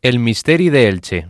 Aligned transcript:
El 0.00 0.20
Misteri 0.20 0.70
de 0.70 0.86
Elche. 0.86 1.26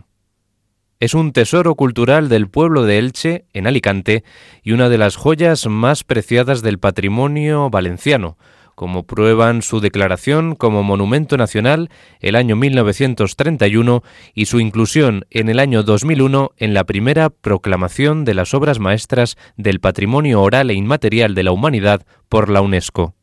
Es 0.99 1.15
un 1.15 1.33
tesoro 1.33 1.73
cultural 1.73 2.29
del 2.29 2.49
pueblo 2.49 2.83
de 2.83 2.99
Elche, 2.99 3.45
en 3.51 3.65
Alicante, 3.65 4.23
y 4.61 4.73
una 4.73 4.89
de 4.89 4.99
las 4.99 5.15
joyas 5.15 5.65
más 5.65 6.03
preciadas 6.03 6.61
del 6.61 6.77
patrimonio 6.77 7.71
valenciano, 7.71 8.37
como 8.75 9.07
prueban 9.07 9.63
su 9.63 9.79
declaración 9.79 10.53
como 10.53 10.83
Monumento 10.83 11.35
Nacional 11.35 11.89
el 12.19 12.35
año 12.35 12.55
1931 12.55 14.03
y 14.35 14.45
su 14.45 14.59
inclusión 14.59 15.25
en 15.31 15.49
el 15.49 15.57
año 15.59 15.81
2001 15.81 16.51
en 16.55 16.75
la 16.75 16.83
primera 16.83 17.31
proclamación 17.31 18.23
de 18.23 18.35
las 18.35 18.53
obras 18.53 18.77
maestras 18.77 19.35
del 19.57 19.79
patrimonio 19.79 20.43
oral 20.43 20.69
e 20.69 20.75
inmaterial 20.75 21.33
de 21.33 21.41
la 21.41 21.51
humanidad 21.51 22.05
por 22.29 22.49
la 22.49 22.61
UNESCO. 22.61 23.15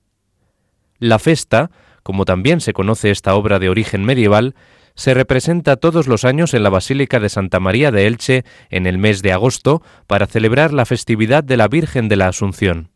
La 0.99 1.21
festa, 1.21 1.71
como 2.03 2.25
también 2.25 2.61
se 2.61 2.73
conoce 2.73 3.13
esta 3.13 3.37
obra 3.37 3.61
de 3.61 3.69
origen 3.69 4.05
medieval, 4.05 4.57
se 4.97 5.15
representa 5.15 5.77
todos 5.77 6.09
los 6.09 6.25
años 6.25 6.55
en 6.55 6.63
la 6.63 6.71
Basílica 6.71 7.21
de 7.21 7.29
Santa 7.29 7.61
María 7.61 7.93
de 7.93 8.07
Elche 8.07 8.45
en 8.71 8.87
el 8.87 8.99
mes 8.99 9.23
de 9.23 9.33
agosto 9.33 9.83
para 10.07 10.27
celebrar 10.27 10.73
la 10.73 10.87
festividad 10.87 11.45
de 11.45 11.57
la 11.57 11.69
Virgen 11.69 12.09
de 12.09 12.17
la 12.17 12.29
Asunción. 12.29 12.91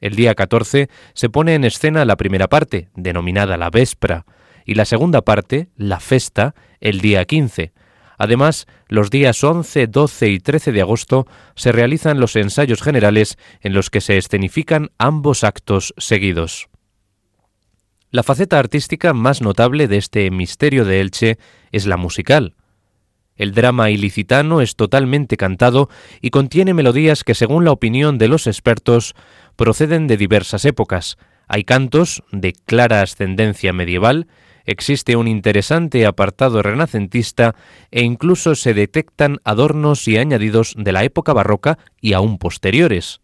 El 0.00 0.16
día 0.16 0.34
14 0.34 0.88
se 1.14 1.28
pone 1.30 1.54
en 1.54 1.64
escena 1.64 2.04
la 2.04 2.16
primera 2.16 2.48
parte, 2.48 2.88
denominada 2.94 3.56
la 3.56 3.70
Vespra, 3.70 4.26
y 4.64 4.74
la 4.74 4.84
segunda 4.84 5.22
parte, 5.22 5.68
la 5.76 6.00
Festa, 6.00 6.54
el 6.80 7.00
día 7.00 7.24
15. 7.24 7.72
Además, 8.18 8.66
los 8.88 9.10
días 9.10 9.42
11, 9.44 9.86
12 9.86 10.28
y 10.28 10.40
13 10.40 10.72
de 10.72 10.80
agosto 10.80 11.26
se 11.54 11.70
realizan 11.70 12.18
los 12.18 12.34
ensayos 12.34 12.82
generales 12.82 13.38
en 13.60 13.74
los 13.74 13.90
que 13.90 14.00
se 14.00 14.16
escenifican 14.16 14.90
ambos 14.98 15.44
actos 15.44 15.94
seguidos. 15.98 16.68
La 18.16 18.22
faceta 18.22 18.58
artística 18.58 19.12
más 19.12 19.42
notable 19.42 19.88
de 19.88 19.98
este 19.98 20.30
misterio 20.30 20.86
de 20.86 21.02
Elche 21.02 21.36
es 21.70 21.84
la 21.84 21.98
musical. 21.98 22.54
El 23.36 23.52
drama 23.52 23.90
ilicitano 23.90 24.62
es 24.62 24.74
totalmente 24.74 25.36
cantado 25.36 25.90
y 26.22 26.30
contiene 26.30 26.72
melodías 26.72 27.24
que, 27.24 27.34
según 27.34 27.66
la 27.66 27.72
opinión 27.72 28.16
de 28.16 28.28
los 28.28 28.46
expertos, 28.46 29.14
proceden 29.54 30.06
de 30.06 30.16
diversas 30.16 30.64
épocas. 30.64 31.18
Hay 31.46 31.64
cantos 31.64 32.22
de 32.32 32.54
clara 32.54 33.02
ascendencia 33.02 33.74
medieval, 33.74 34.28
existe 34.64 35.14
un 35.16 35.28
interesante 35.28 36.06
apartado 36.06 36.62
renacentista 36.62 37.54
e 37.90 38.02
incluso 38.02 38.54
se 38.54 38.72
detectan 38.72 39.40
adornos 39.44 40.08
y 40.08 40.16
añadidos 40.16 40.72
de 40.74 40.92
la 40.92 41.04
época 41.04 41.34
barroca 41.34 41.76
y 42.00 42.14
aún 42.14 42.38
posteriores. 42.38 43.20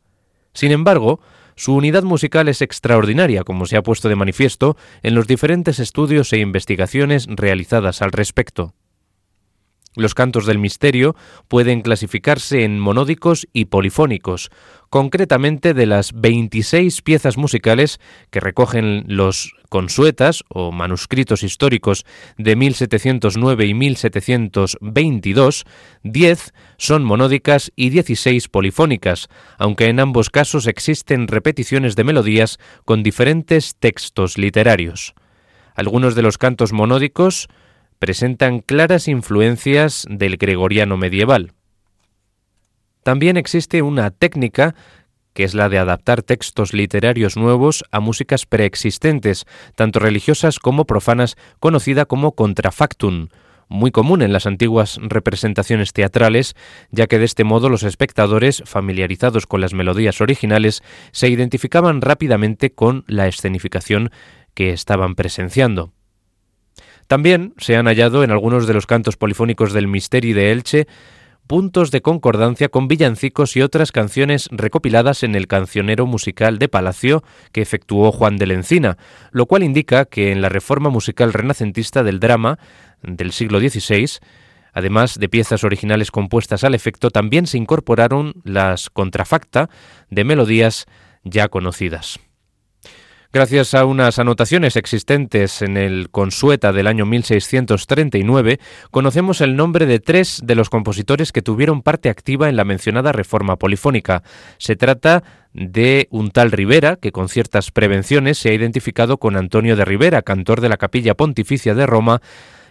Sin 0.52 0.70
embargo, 0.70 1.20
su 1.62 1.76
unidad 1.76 2.02
musical 2.02 2.48
es 2.48 2.60
extraordinaria, 2.60 3.44
como 3.44 3.66
se 3.66 3.76
ha 3.76 3.84
puesto 3.84 4.08
de 4.08 4.16
manifiesto 4.16 4.76
en 5.04 5.14
los 5.14 5.28
diferentes 5.28 5.78
estudios 5.78 6.32
e 6.32 6.38
investigaciones 6.38 7.28
realizadas 7.28 8.02
al 8.02 8.10
respecto. 8.10 8.74
Los 9.94 10.14
cantos 10.14 10.46
del 10.46 10.58
misterio 10.58 11.14
pueden 11.48 11.82
clasificarse 11.82 12.64
en 12.64 12.80
monódicos 12.80 13.46
y 13.52 13.66
polifónicos, 13.66 14.50
concretamente 14.88 15.74
de 15.74 15.84
las 15.84 16.12
26 16.14 17.02
piezas 17.02 17.36
musicales 17.36 18.00
que 18.30 18.40
recogen 18.40 19.04
los 19.06 19.52
consuetas 19.68 20.44
o 20.48 20.72
manuscritos 20.72 21.42
históricos 21.42 22.06
de 22.38 22.56
1709 22.56 23.66
y 23.66 23.74
1722, 23.74 25.64
10 26.04 26.54
son 26.78 27.04
monódicas 27.04 27.70
y 27.76 27.90
16 27.90 28.48
polifónicas, 28.48 29.28
aunque 29.58 29.88
en 29.88 30.00
ambos 30.00 30.30
casos 30.30 30.66
existen 30.66 31.28
repeticiones 31.28 31.96
de 31.96 32.04
melodías 32.04 32.58
con 32.86 33.02
diferentes 33.02 33.76
textos 33.78 34.38
literarios. 34.38 35.14
Algunos 35.74 36.14
de 36.14 36.22
los 36.22 36.38
cantos 36.38 36.72
monódicos 36.72 37.48
presentan 38.02 38.58
claras 38.58 39.06
influencias 39.06 40.08
del 40.10 40.36
gregoriano 40.36 40.96
medieval. 40.96 41.52
También 43.04 43.36
existe 43.36 43.80
una 43.80 44.10
técnica 44.10 44.74
que 45.34 45.44
es 45.44 45.54
la 45.54 45.68
de 45.68 45.78
adaptar 45.78 46.24
textos 46.24 46.72
literarios 46.72 47.36
nuevos 47.36 47.84
a 47.92 48.00
músicas 48.00 48.44
preexistentes, 48.44 49.46
tanto 49.76 50.00
religiosas 50.00 50.58
como 50.58 50.84
profanas, 50.84 51.36
conocida 51.60 52.04
como 52.04 52.32
contrafactum, 52.32 53.28
muy 53.68 53.92
común 53.92 54.22
en 54.22 54.32
las 54.32 54.46
antiguas 54.46 54.98
representaciones 55.00 55.92
teatrales, 55.92 56.56
ya 56.90 57.06
que 57.06 57.20
de 57.20 57.24
este 57.24 57.44
modo 57.44 57.68
los 57.68 57.84
espectadores, 57.84 58.64
familiarizados 58.66 59.46
con 59.46 59.60
las 59.60 59.74
melodías 59.74 60.20
originales, 60.20 60.82
se 61.12 61.28
identificaban 61.28 62.00
rápidamente 62.00 62.72
con 62.72 63.04
la 63.06 63.28
escenificación 63.28 64.10
que 64.54 64.72
estaban 64.72 65.14
presenciando. 65.14 65.92
También 67.12 67.52
se 67.58 67.76
han 67.76 67.88
hallado 67.88 68.24
en 68.24 68.30
algunos 68.30 68.66
de 68.66 68.72
los 68.72 68.86
cantos 68.86 69.18
polifónicos 69.18 69.74
del 69.74 69.86
Misteri 69.86 70.32
de 70.32 70.50
Elche 70.50 70.86
puntos 71.46 71.90
de 71.90 72.00
concordancia 72.00 72.70
con 72.70 72.88
villancicos 72.88 73.54
y 73.54 73.60
otras 73.60 73.92
canciones 73.92 74.48
recopiladas 74.50 75.22
en 75.22 75.34
el 75.34 75.46
cancionero 75.46 76.06
musical 76.06 76.58
de 76.58 76.70
Palacio 76.70 77.22
que 77.52 77.60
efectuó 77.60 78.12
Juan 78.12 78.38
de 78.38 78.46
la 78.46 78.54
Encina, 78.54 78.96
lo 79.30 79.44
cual 79.44 79.62
indica 79.62 80.06
que 80.06 80.32
en 80.32 80.40
la 80.40 80.48
reforma 80.48 80.88
musical 80.88 81.34
renacentista 81.34 82.02
del 82.02 82.18
drama 82.18 82.58
del 83.02 83.32
siglo 83.32 83.60
XVI, 83.60 84.06
además 84.72 85.18
de 85.18 85.28
piezas 85.28 85.64
originales 85.64 86.10
compuestas 86.10 86.64
al 86.64 86.74
efecto, 86.74 87.10
también 87.10 87.46
se 87.46 87.58
incorporaron 87.58 88.40
las 88.42 88.88
contrafacta 88.88 89.68
de 90.08 90.24
melodías 90.24 90.86
ya 91.24 91.48
conocidas. 91.48 92.20
Gracias 93.34 93.72
a 93.72 93.86
unas 93.86 94.18
anotaciones 94.18 94.76
existentes 94.76 95.62
en 95.62 95.78
el 95.78 96.10
Consueta 96.10 96.70
del 96.70 96.86
año 96.86 97.06
1639, 97.06 98.60
conocemos 98.90 99.40
el 99.40 99.56
nombre 99.56 99.86
de 99.86 100.00
tres 100.00 100.42
de 100.44 100.54
los 100.54 100.68
compositores 100.68 101.32
que 101.32 101.40
tuvieron 101.40 101.80
parte 101.80 102.10
activa 102.10 102.50
en 102.50 102.56
la 102.56 102.66
mencionada 102.66 103.10
reforma 103.10 103.56
polifónica. 103.56 104.22
Se 104.58 104.76
trata 104.76 105.24
de 105.54 106.08
un 106.10 106.30
tal 106.30 106.52
Rivera, 106.52 106.96
que 106.96 107.10
con 107.10 107.30
ciertas 107.30 107.70
prevenciones 107.70 108.36
se 108.36 108.50
ha 108.50 108.52
identificado 108.52 109.16
con 109.16 109.38
Antonio 109.38 109.76
de 109.76 109.86
Rivera, 109.86 110.20
cantor 110.20 110.60
de 110.60 110.68
la 110.68 110.76
Capilla 110.76 111.14
Pontificia 111.14 111.74
de 111.74 111.86
Roma, 111.86 112.20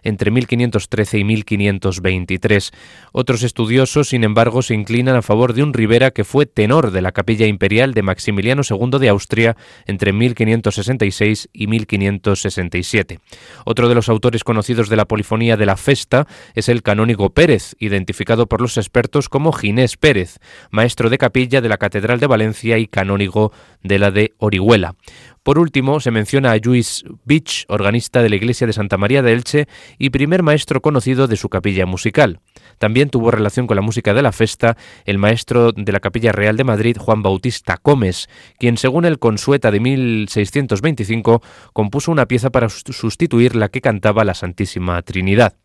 entre 0.03 0.31
1513 0.31 1.19
y 1.19 1.24
1523. 1.24 2.71
Otros 3.12 3.44
estudiosos, 3.44 4.09
sin 4.09 4.24
embargo, 4.24 4.62
se 4.62 4.74
inclinan 4.74 5.15
a 5.15 5.21
favor 5.21 5.53
de 5.53 5.63
un 5.63 5.74
Rivera 5.74 6.12
que 6.12 6.24
fue 6.24 6.45
tenor 6.45 6.92
de 6.92 7.01
la 7.01 7.12
capilla 7.12 7.48
imperial 7.48 7.94
de 7.94 8.01
Maximiliano 8.01 8.62
II 8.68 9.00
de 9.00 9.09
Austria 9.09 9.56
entre 9.86 10.13
1566 10.13 11.50
y 11.53 11.68
1567. 11.68 13.19
Otro 13.65 13.89
de 13.89 13.95
los 13.95 14.09
autores 14.09 14.44
conocidos 14.44 14.89
de 14.89 14.95
la 14.95 15.06
polifonía 15.06 15.57
de 15.57 15.65
la 15.65 15.77
festa 15.77 16.27
es 16.56 16.69
el 16.69 16.83
canónigo 16.83 17.31
Pérez, 17.31 17.75
identificado 17.80 18.48
por 18.48 18.62
los 18.62 18.77
expertos 18.77 19.30
como 19.30 19.51
Ginés 19.51 19.98
Pérez, 19.98 20.39
maestro 20.70 21.10
de 21.10 21.17
capilla 21.17 21.62
de 21.62 21.70
la 21.70 21.77
Catedral 21.77 22.20
de 22.20 22.27
Valencia 22.27 22.77
y 22.77 22.88
canónigo 22.88 23.51
de 23.84 24.00
la 24.00 24.12
de 24.12 24.34
Orihuela. 24.38 24.96
Por 25.43 25.57
último, 25.57 26.00
se 26.00 26.12
menciona 26.12 26.51
a 26.51 26.57
Luis 26.57 27.03
Beach, 27.25 27.65
organista 27.67 28.21
de 28.21 28.29
la 28.29 28.36
iglesia 28.36 28.67
de 28.67 28.74
Santa 28.74 28.98
María 28.98 29.24
de 29.24 29.33
Elche 29.33 29.67
y 29.98 30.12
primer 30.12 30.43
maestro 30.43 30.81
conocido 30.81 31.27
de 31.27 31.36
su 31.36 31.50
capilla 31.50 31.88
musical. 31.88 32.41
También 32.77 33.10
tuvo 33.10 33.31
relación 33.31 33.65
con 33.65 33.75
la 33.75 33.81
música 33.81 34.13
de 34.13 34.21
la 34.21 34.31
festa 34.31 34.77
el 35.05 35.17
maestro 35.17 35.71
de 35.71 35.91
la 35.91 36.00
Capilla 36.00 36.31
Real 36.31 36.57
de 36.57 36.63
Madrid, 36.63 36.98
Juan 37.00 37.24
Bautista 37.24 37.79
Gómez, 37.83 38.29
quien 38.60 38.77
según 38.77 39.05
el 39.05 39.17
Consueta 39.17 39.71
de 39.71 39.79
1625 39.79 41.41
compuso 41.74 42.12
una 42.12 42.27
pieza 42.27 42.51
para 42.51 42.69
sustituir 42.69 43.55
la 43.55 43.69
que 43.69 43.81
cantaba 43.81 44.24
la 44.24 44.36
Santísima 44.36 45.01
Trinidad. 45.01 45.55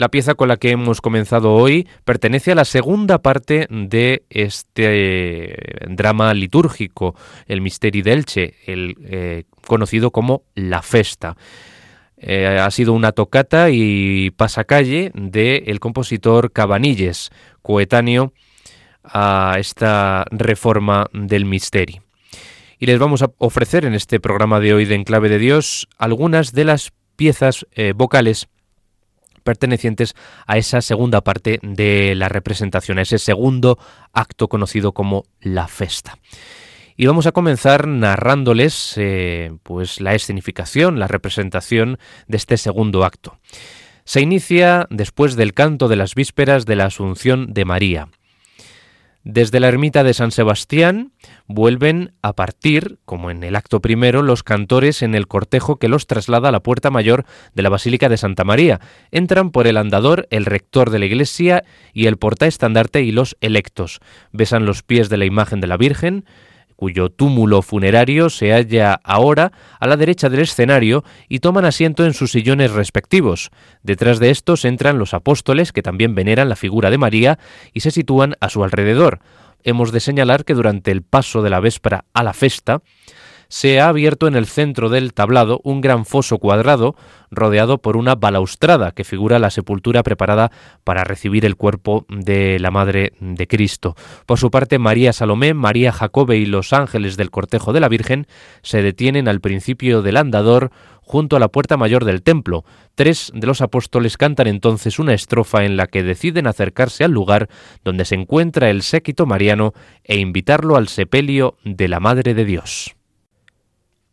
La 0.00 0.08
pieza 0.08 0.34
con 0.34 0.48
la 0.48 0.56
que 0.56 0.70
hemos 0.70 1.02
comenzado 1.02 1.52
hoy 1.52 1.86
pertenece 2.06 2.52
a 2.52 2.54
la 2.54 2.64
segunda 2.64 3.18
parte 3.18 3.66
de 3.68 4.22
este 4.30 5.58
drama 5.90 6.32
litúrgico, 6.32 7.14
el 7.44 7.60
Misteri 7.60 8.00
d'Elche, 8.00 8.54
el 8.64 8.96
eh, 9.04 9.44
conocido 9.66 10.10
como 10.10 10.44
La 10.54 10.80
Festa. 10.80 11.36
Eh, 12.16 12.46
ha 12.46 12.70
sido 12.70 12.94
una 12.94 13.12
tocata 13.12 13.68
y 13.68 14.30
pasacalle 14.30 15.12
del 15.12 15.80
compositor 15.80 16.50
Cabanilles, 16.50 17.28
coetáneo 17.60 18.32
a 19.04 19.56
esta 19.58 20.24
reforma 20.30 21.10
del 21.12 21.44
Misteri. 21.44 22.00
Y 22.78 22.86
les 22.86 22.98
vamos 22.98 23.20
a 23.20 23.32
ofrecer 23.36 23.84
en 23.84 23.92
este 23.92 24.18
programa 24.18 24.60
de 24.60 24.72
hoy 24.72 24.86
de 24.86 24.94
Enclave 24.94 25.28
de 25.28 25.38
Dios 25.38 25.88
algunas 25.98 26.54
de 26.54 26.64
las 26.64 26.90
piezas 27.16 27.66
eh, 27.72 27.92
vocales 27.94 28.48
pertenecientes 29.42 30.14
a 30.46 30.56
esa 30.56 30.80
segunda 30.80 31.20
parte 31.20 31.58
de 31.62 32.14
la 32.14 32.28
representación, 32.28 32.98
a 32.98 33.02
ese 33.02 33.18
segundo 33.18 33.78
acto 34.12 34.48
conocido 34.48 34.92
como 34.92 35.24
la 35.40 35.68
festa. 35.68 36.18
Y 36.96 37.06
vamos 37.06 37.26
a 37.26 37.32
comenzar 37.32 37.88
narrándoles 37.88 38.94
eh, 38.96 39.52
pues 39.62 40.00
la 40.00 40.14
escenificación, 40.14 40.98
la 40.98 41.08
representación 41.08 41.98
de 42.28 42.36
este 42.36 42.58
segundo 42.58 43.04
acto. 43.04 43.38
Se 44.04 44.20
inicia 44.20 44.86
después 44.90 45.36
del 45.36 45.54
canto 45.54 45.88
de 45.88 45.96
las 45.96 46.14
vísperas 46.14 46.66
de 46.66 46.76
la 46.76 46.86
Asunción 46.86 47.54
de 47.54 47.64
María. 47.64 48.08
Desde 49.22 49.60
la 49.60 49.68
ermita 49.68 50.02
de 50.02 50.14
San 50.14 50.30
Sebastián 50.30 51.12
vuelven 51.52 52.12
a 52.22 52.32
partir, 52.34 52.98
como 53.04 53.28
en 53.30 53.42
el 53.42 53.56
acto 53.56 53.80
primero, 53.80 54.22
los 54.22 54.44
cantores 54.44 55.02
en 55.02 55.16
el 55.16 55.26
cortejo 55.26 55.76
que 55.76 55.88
los 55.88 56.06
traslada 56.06 56.50
a 56.50 56.52
la 56.52 56.60
puerta 56.60 56.90
mayor 56.90 57.24
de 57.54 57.62
la 57.62 57.68
Basílica 57.68 58.08
de 58.08 58.16
Santa 58.16 58.44
María. 58.44 58.80
Entran 59.10 59.50
por 59.50 59.66
el 59.66 59.76
andador 59.76 60.28
el 60.30 60.46
rector 60.46 60.90
de 60.90 61.00
la 61.00 61.06
iglesia 61.06 61.64
y 61.92 62.06
el 62.06 62.18
portaestandarte 62.18 63.02
y 63.02 63.10
los 63.10 63.36
electos. 63.40 63.98
Besan 64.30 64.64
los 64.64 64.84
pies 64.84 65.08
de 65.08 65.16
la 65.16 65.24
imagen 65.24 65.60
de 65.60 65.66
la 65.66 65.76
Virgen, 65.76 66.24
cuyo 66.76 67.10
túmulo 67.10 67.62
funerario 67.62 68.30
se 68.30 68.52
halla 68.52 69.00
ahora 69.02 69.50
a 69.80 69.88
la 69.88 69.96
derecha 69.96 70.28
del 70.28 70.40
escenario 70.40 71.02
y 71.28 71.40
toman 71.40 71.64
asiento 71.64 72.06
en 72.06 72.14
sus 72.14 72.30
sillones 72.30 72.70
respectivos. 72.70 73.50
Detrás 73.82 74.20
de 74.20 74.30
estos 74.30 74.64
entran 74.64 74.98
los 74.98 75.14
apóstoles 75.14 75.72
que 75.72 75.82
también 75.82 76.14
veneran 76.14 76.48
la 76.48 76.56
figura 76.56 76.90
de 76.90 76.98
María 76.98 77.38
y 77.74 77.80
se 77.80 77.90
sitúan 77.90 78.36
a 78.40 78.48
su 78.48 78.62
alrededor. 78.62 79.18
Hemos 79.64 79.92
de 79.92 80.00
señalar 80.00 80.44
que 80.44 80.54
durante 80.54 80.90
el 80.90 81.02
paso 81.02 81.42
de 81.42 81.50
la 81.50 81.60
véspera 81.60 82.04
a 82.12 82.22
la 82.22 82.32
festa, 82.32 82.82
se 83.50 83.80
ha 83.80 83.88
abierto 83.88 84.28
en 84.28 84.36
el 84.36 84.46
centro 84.46 84.88
del 84.88 85.12
tablado 85.12 85.60
un 85.64 85.80
gran 85.80 86.06
foso 86.06 86.38
cuadrado 86.38 86.94
rodeado 87.32 87.78
por 87.78 87.96
una 87.96 88.14
balaustrada 88.14 88.92
que 88.92 89.04
figura 89.04 89.40
la 89.40 89.50
sepultura 89.50 90.02
preparada 90.04 90.52
para 90.84 91.02
recibir 91.04 91.44
el 91.44 91.56
cuerpo 91.56 92.06
de 92.08 92.58
la 92.60 92.70
Madre 92.70 93.12
de 93.18 93.46
Cristo. 93.48 93.96
Por 94.24 94.38
su 94.38 94.50
parte, 94.50 94.78
María 94.78 95.12
Salomé, 95.12 95.52
María 95.52 95.90
Jacobe 95.90 96.36
y 96.36 96.46
los 96.46 96.72
ángeles 96.72 97.16
del 97.16 97.30
cortejo 97.30 97.72
de 97.72 97.80
la 97.80 97.88
Virgen 97.88 98.26
se 98.62 98.82
detienen 98.82 99.26
al 99.26 99.40
principio 99.40 100.00
del 100.00 100.16
andador 100.16 100.70
junto 101.02 101.34
a 101.34 101.40
la 101.40 101.48
puerta 101.48 101.76
mayor 101.76 102.04
del 102.04 102.22
templo. 102.22 102.64
Tres 102.94 103.32
de 103.34 103.48
los 103.48 103.62
apóstoles 103.62 104.16
cantan 104.16 104.46
entonces 104.46 105.00
una 105.00 105.12
estrofa 105.12 105.64
en 105.64 105.76
la 105.76 105.88
que 105.88 106.04
deciden 106.04 106.46
acercarse 106.46 107.02
al 107.02 107.10
lugar 107.10 107.48
donde 107.82 108.04
se 108.04 108.14
encuentra 108.14 108.70
el 108.70 108.82
séquito 108.82 109.26
mariano 109.26 109.74
e 110.04 110.18
invitarlo 110.18 110.76
al 110.76 110.86
sepelio 110.86 111.56
de 111.64 111.88
la 111.88 111.98
Madre 111.98 112.34
de 112.34 112.44
Dios. 112.44 112.94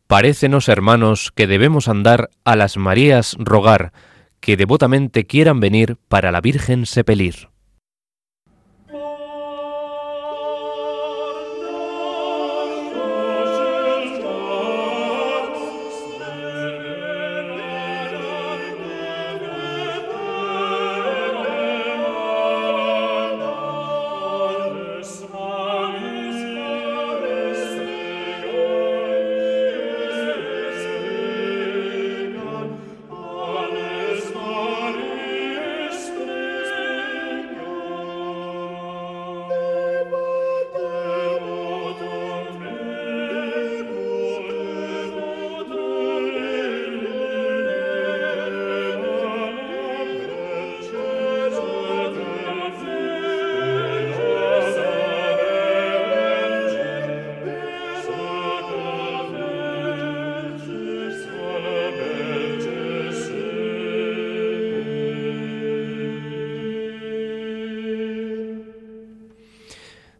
Parécenos, 0.07 0.69
hermanos, 0.69 1.33
que 1.35 1.47
debemos 1.47 1.89
andar 1.89 2.29
a 2.45 2.55
las 2.55 2.77
Marías 2.77 3.35
rogar, 3.39 3.91
que 4.39 4.55
devotamente 4.55 5.25
quieran 5.25 5.59
venir 5.59 5.97
para 6.07 6.31
la 6.31 6.39
Virgen 6.39 6.85
sepelir. 6.85 7.49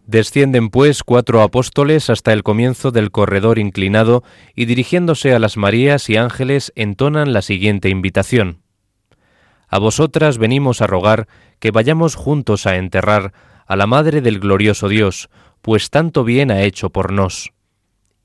Descienden 0.08 0.70
pues 0.70 1.04
cuatro 1.04 1.42
apóstoles 1.42 2.10
hasta 2.10 2.32
el 2.32 2.42
comienzo 2.42 2.92
del 2.92 3.12
corredor 3.12 3.60
inclinado 3.60 4.24
y 4.56 4.64
dirigiéndose 4.64 5.34
a 5.34 5.40
las 5.40 5.58
Marías 5.58 6.10
y 6.10 6.16
ángeles 6.16 6.72
entonan 6.78 7.34
la 7.34 7.42
siguiente 7.42 7.90
invitación. 7.90 8.62
A 9.68 9.80
vosotras 9.80 10.38
venimos 10.38 10.82
a 10.82 10.88
rogar 10.88 11.28
que 11.60 11.72
vayamos 11.72 12.16
juntos 12.16 12.66
a 12.68 12.78
enterrar 12.78 13.34
a 13.66 13.76
la 13.76 13.86
Madre 13.86 14.22
del 14.22 14.40
glorioso 14.40 14.88
Dios, 14.88 15.30
pues 15.62 15.90
tanto 15.90 16.24
bien 16.24 16.52
ha 16.52 16.62
hecho 16.62 16.90
por 16.90 17.12
nos. 17.12 17.52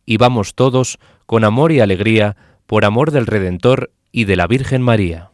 Y 0.06 0.18
vamos 0.18 0.54
todos 0.54 1.00
con 1.26 1.42
amor 1.42 1.72
y 1.72 1.80
alegría 1.80 2.36
por 2.68 2.84
amor 2.84 3.10
del 3.10 3.26
Redentor 3.26 3.90
y 4.12 4.26
de 4.26 4.36
la 4.36 4.46
Virgen 4.46 4.82
María. 4.82 5.31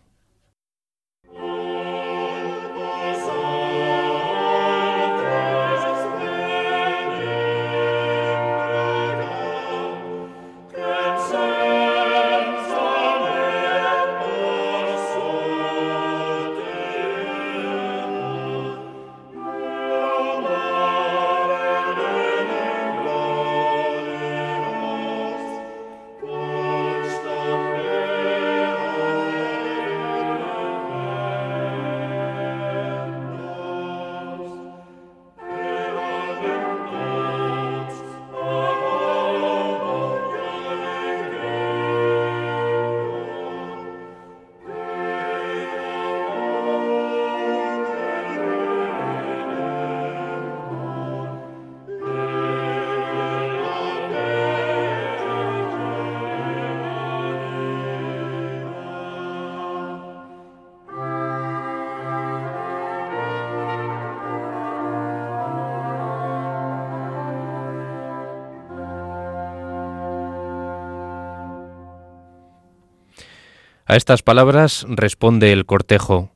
A 73.90 73.96
estas 73.96 74.22
palabras 74.22 74.84
responde 74.86 75.50
el 75.50 75.64
cortejo. 75.64 76.30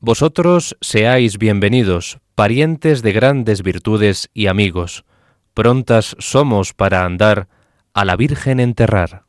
Vosotros 0.00 0.76
seáis 0.80 1.38
bienvenidos, 1.38 2.18
parientes 2.34 3.02
de 3.02 3.12
grandes 3.12 3.62
virtudes 3.62 4.28
y 4.34 4.48
amigos. 4.48 5.04
Prontas 5.54 6.16
somos 6.18 6.74
para 6.74 7.04
andar 7.04 7.46
a 7.94 8.04
la 8.04 8.16
Virgen 8.16 8.58
enterrar. 8.58 9.22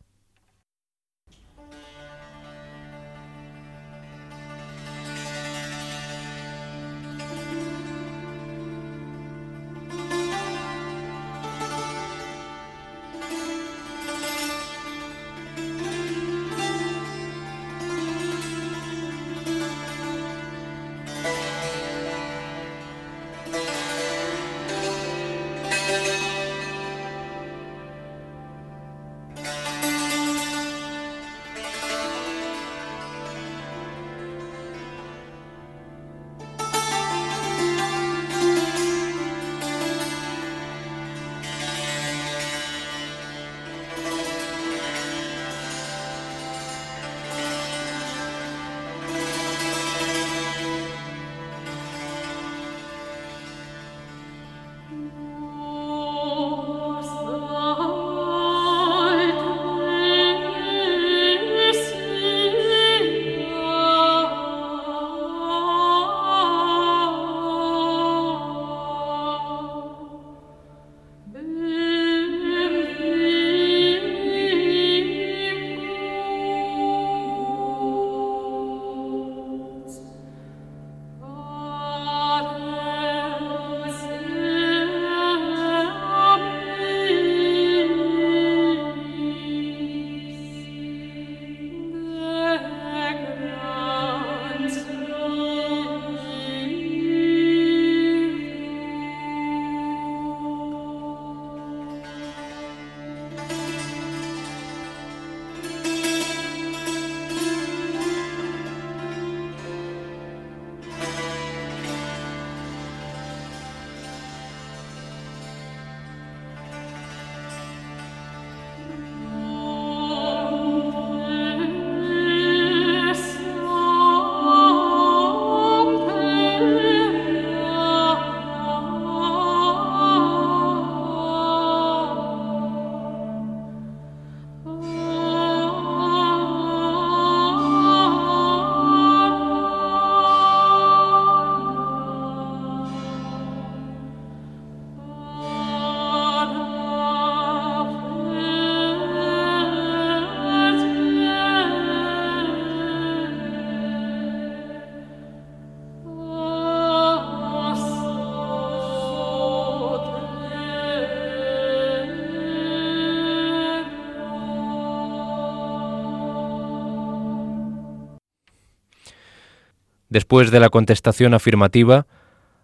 Después 170.12 170.52
de 170.52 170.60
la 170.60 170.70
contestación 170.70 171.34
afirmativa, 171.34 172.06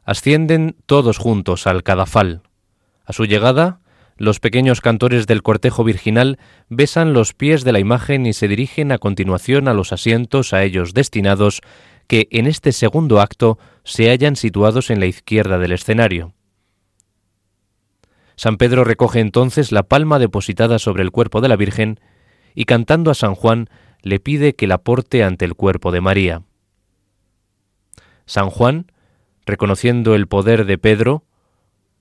ascienden 0.04 0.76
todos 0.86 1.18
juntos 1.18 1.66
al 1.66 1.82
cadafal. 1.82 2.42
A 3.06 3.14
su 3.14 3.24
llegada, 3.24 3.80
los 4.18 4.42
pequeños 4.42 4.82
cantores 4.82 5.28
del 5.28 5.44
cortejo 5.44 5.86
virginal 5.86 6.40
besan 6.68 7.14
los 7.14 7.34
pies 7.34 7.64
de 7.64 7.72
la 7.72 7.80
imagen 7.80 8.26
y 8.26 8.34
se 8.34 8.50
dirigen 8.50 8.92
a 8.92 8.98
continuación 8.98 9.70
a 9.70 9.74
los 9.74 9.94
asientos 9.94 10.52
a 10.52 10.62
ellos 10.66 10.94
destinados, 10.94 11.62
que 12.08 12.28
en 12.32 12.48
este 12.48 12.74
segundo 12.74 13.22
acto 13.22 13.58
se 13.86 14.10
hallan 14.10 14.36
situados 14.36 14.90
en 14.90 15.00
la 15.00 15.06
izquierda 15.06 15.58
del 15.58 15.72
escenario. 15.72 16.34
San 18.36 18.58
Pedro 18.58 18.84
recoge 18.84 19.22
entonces 19.22 19.72
la 19.72 19.84
palma 19.84 20.20
depositada 20.20 20.80
sobre 20.80 21.02
el 21.02 21.12
cuerpo 21.12 21.40
de 21.40 21.48
la 21.48 21.56
Virgen 21.56 22.02
y 22.54 22.66
cantando 22.66 23.10
a 23.10 23.16
San 23.16 23.36
Juan 23.36 23.70
le 24.02 24.20
pide 24.20 24.54
que 24.54 24.68
la 24.68 24.80
porte 24.80 25.24
ante 25.24 25.46
el 25.46 25.56
cuerpo 25.56 25.94
de 25.94 26.02
María. 26.02 26.42
San 28.28 28.52
Juan, 28.52 28.92
reconociendo 29.46 30.14
el 30.14 30.28
poder 30.28 30.66
de 30.66 30.78
Pedro, 30.78 31.24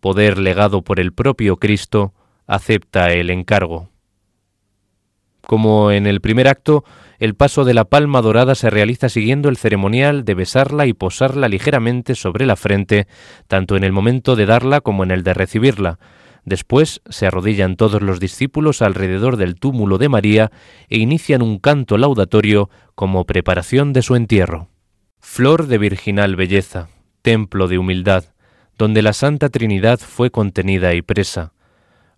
poder 0.00 0.38
legado 0.38 0.82
por 0.82 1.00
el 1.00 1.12
propio 1.12 1.56
Cristo, 1.56 2.12
acepta 2.46 3.12
el 3.12 3.30
encargo. 3.30 3.88
Como 5.46 5.92
en 5.92 6.06
el 6.08 6.20
primer 6.20 6.48
acto, 6.48 6.84
el 7.20 7.36
paso 7.36 7.64
de 7.64 7.72
la 7.72 7.84
palma 7.84 8.20
dorada 8.20 8.56
se 8.56 8.68
realiza 8.68 9.08
siguiendo 9.08 9.48
el 9.48 9.56
ceremonial 9.56 10.24
de 10.24 10.34
besarla 10.34 10.86
y 10.86 10.92
posarla 10.92 11.48
ligeramente 11.48 12.16
sobre 12.16 12.44
la 12.44 12.56
frente, 12.56 13.06
tanto 13.46 13.76
en 13.76 13.84
el 13.84 13.92
momento 13.92 14.34
de 14.34 14.46
darla 14.46 14.80
como 14.80 15.04
en 15.04 15.12
el 15.12 15.22
de 15.22 15.34
recibirla. 15.34 15.98
Después 16.44 17.00
se 17.08 17.26
arrodillan 17.26 17.76
todos 17.76 18.02
los 18.02 18.18
discípulos 18.18 18.82
alrededor 18.82 19.36
del 19.36 19.54
túmulo 19.54 19.98
de 19.98 20.08
María 20.08 20.50
e 20.88 20.98
inician 20.98 21.42
un 21.42 21.58
canto 21.58 21.96
laudatorio 21.96 22.68
como 22.96 23.24
preparación 23.24 23.92
de 23.92 24.02
su 24.02 24.16
entierro. 24.16 24.68
Flor 25.36 25.66
de 25.66 25.76
virginal 25.76 26.34
belleza, 26.34 26.88
templo 27.20 27.68
de 27.68 27.76
humildad, 27.76 28.24
donde 28.78 29.02
la 29.02 29.12
Santa 29.12 29.50
Trinidad 29.50 30.00
fue 30.00 30.30
contenida 30.30 30.94
y 30.94 31.02
presa. 31.02 31.52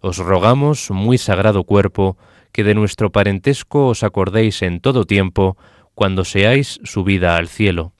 Os 0.01 0.19
rogamos, 0.19 0.93
muy 0.93 1.19
sagrado 1.19 1.65
cuerpo, 1.65 2.17
que 2.53 2.63
de 2.63 2.77
nuestro 2.77 3.11
parentesco 3.11 3.89
os 3.89 4.05
acordéis 4.05 4.63
en 4.63 4.79
todo 4.79 5.05
tiempo, 5.05 5.57
cuando 5.97 6.25
seáis 6.25 6.79
subida 6.85 7.35
al 7.35 7.49
cielo. 7.49 7.93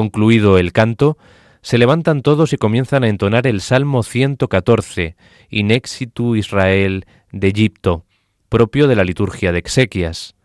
Concluido 0.00 0.56
el 0.56 0.72
canto, 0.72 1.18
se 1.60 1.76
levantan 1.76 2.22
todos 2.22 2.54
y 2.54 2.56
comienzan 2.56 3.04
a 3.04 3.08
entonar 3.08 3.46
el 3.46 3.60
Salmo 3.60 4.02
114, 4.02 5.14
In 5.50 5.70
exitu 5.70 6.36
Israel 6.36 7.04
de 7.32 7.48
Egipto, 7.48 8.06
propio 8.48 8.88
de 8.88 8.96
la 8.96 9.04
liturgia 9.04 9.52
de 9.52 9.58
exequias. 9.58 10.36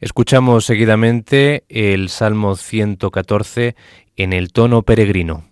Escuchamos 0.00 0.64
seguidamente 0.64 1.64
el 1.68 2.08
Salmo 2.08 2.56
114 2.56 3.76
en 4.16 4.32
el 4.32 4.54
tono 4.54 4.80
peregrino. 4.84 5.47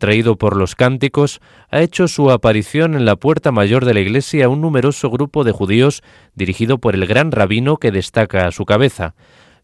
Atraído 0.00 0.36
por 0.36 0.56
los 0.56 0.76
cánticos, 0.76 1.42
ha 1.68 1.82
hecho 1.82 2.08
su 2.08 2.30
aparición 2.30 2.94
en 2.94 3.04
la 3.04 3.16
puerta 3.16 3.52
mayor 3.52 3.84
de 3.84 3.92
la 3.92 4.00
iglesia 4.00 4.48
un 4.48 4.62
numeroso 4.62 5.10
grupo 5.10 5.44
de 5.44 5.52
judíos 5.52 6.02
dirigido 6.34 6.78
por 6.78 6.94
el 6.94 7.06
gran 7.06 7.30
rabino 7.30 7.76
que 7.76 7.90
destaca 7.90 8.46
a 8.46 8.50
su 8.50 8.64
cabeza. 8.64 9.14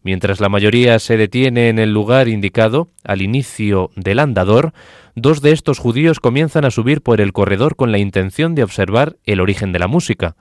Mientras 0.03 0.39
la 0.39 0.47
mayoría 0.47 0.99
se 0.99 1.17
detiene 1.17 1.69
en 1.69 1.79
el 1.79 1.91
lugar 1.91 2.27
indicado, 2.27 2.89
al 3.03 3.23
inicio 3.23 3.89
del 3.95 4.19
andador, 4.19 4.73
dos 5.15 5.41
de 5.41 5.53
estos 5.53 5.79
judíos 5.79 6.19
comienzan 6.19 6.65
a 6.65 6.71
subir 6.71 7.01
por 7.01 7.19
el 7.19 7.33
corredor 7.33 7.75
con 7.75 7.91
la 7.91 7.97
intención 7.97 8.53
de 8.53 8.61
observar 8.61 9.17
el 9.23 9.41
origen 9.41 9.71
de 9.71 9.79
la 9.79 9.87
música. 9.87 10.35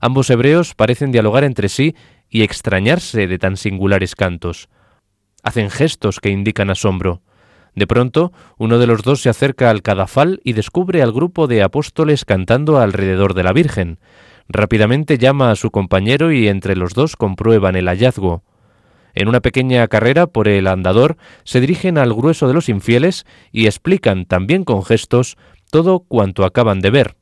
Ambos 0.00 0.30
hebreos 0.30 0.76
parecen 0.76 1.10
dialogar 1.10 1.42
entre 1.42 1.68
sí 1.68 1.96
y 2.30 2.42
extrañarse 2.42 3.26
de 3.26 3.38
tan 3.40 3.56
singulares 3.56 4.14
cantos. 4.14 4.68
Hacen 5.42 5.68
gestos 5.68 6.20
que 6.20 6.30
indican 6.30 6.70
asombro. 6.70 7.22
De 7.74 7.86
pronto, 7.86 8.32
uno 8.58 8.78
de 8.78 8.86
los 8.86 9.02
dos 9.02 9.22
se 9.22 9.30
acerca 9.30 9.70
al 9.70 9.82
cadafal 9.82 10.40
y 10.44 10.52
descubre 10.52 11.02
al 11.02 11.12
grupo 11.12 11.46
de 11.46 11.62
apóstoles 11.62 12.24
cantando 12.24 12.78
alrededor 12.78 13.34
de 13.34 13.42
la 13.42 13.52
Virgen. 13.52 13.98
Rápidamente 14.48 15.16
llama 15.16 15.50
a 15.50 15.56
su 15.56 15.70
compañero 15.70 16.32
y 16.32 16.48
entre 16.48 16.76
los 16.76 16.92
dos 16.92 17.16
comprueban 17.16 17.76
el 17.76 17.88
hallazgo. 17.88 18.42
En 19.14 19.28
una 19.28 19.40
pequeña 19.40 19.86
carrera 19.88 20.26
por 20.26 20.48
el 20.48 20.66
andador 20.66 21.16
se 21.44 21.60
dirigen 21.60 21.98
al 21.98 22.12
grueso 22.14 22.48
de 22.48 22.54
los 22.54 22.68
infieles 22.68 23.26
y 23.50 23.66
explican 23.66 24.26
también 24.26 24.64
con 24.64 24.84
gestos 24.84 25.36
todo 25.70 26.00
cuanto 26.00 26.44
acaban 26.44 26.80
de 26.80 26.90
ver. 26.90 27.16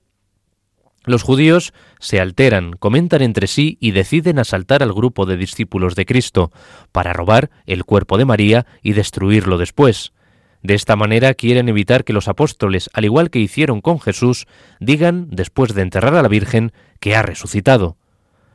Los 1.05 1.23
judíos 1.23 1.73
se 1.99 2.21
alteran, 2.21 2.73
comentan 2.73 3.23
entre 3.23 3.47
sí 3.47 3.79
y 3.81 3.93
deciden 3.93 4.39
asaltar 4.39 4.83
al 4.83 4.93
grupo 4.93 5.25
de 5.25 5.37
discípulos 5.37 5.95
de 5.95 6.05
Cristo, 6.05 6.53
para 6.93 7.13
robar 7.13 7.51
el 7.65 7.85
cuerpo 7.85 8.19
de 8.19 8.27
María 8.27 8.67
y 8.83 8.93
destruirlo 8.93 9.57
después. 9.57 10.13
De 10.63 10.75
esta 10.75 10.95
manera 10.95 11.35
quieren 11.35 11.69
evitar 11.69 12.05
que 12.05 12.13
los 12.13 12.29
apóstoles, 12.29 12.91
al 12.93 13.05
igual 13.05 13.31
que 13.31 13.39
hicieron 13.39 13.81
con 13.81 14.01
Jesús, 14.01 14.47
digan, 14.79 15.29
después 15.31 15.75
de 15.75 15.83
enterrar 15.83 16.15
a 16.15 16.23
la 16.23 16.29
Virgen, 16.29 16.73
que 17.01 17.17
ha 17.17 17.23
resucitado. 17.23 17.97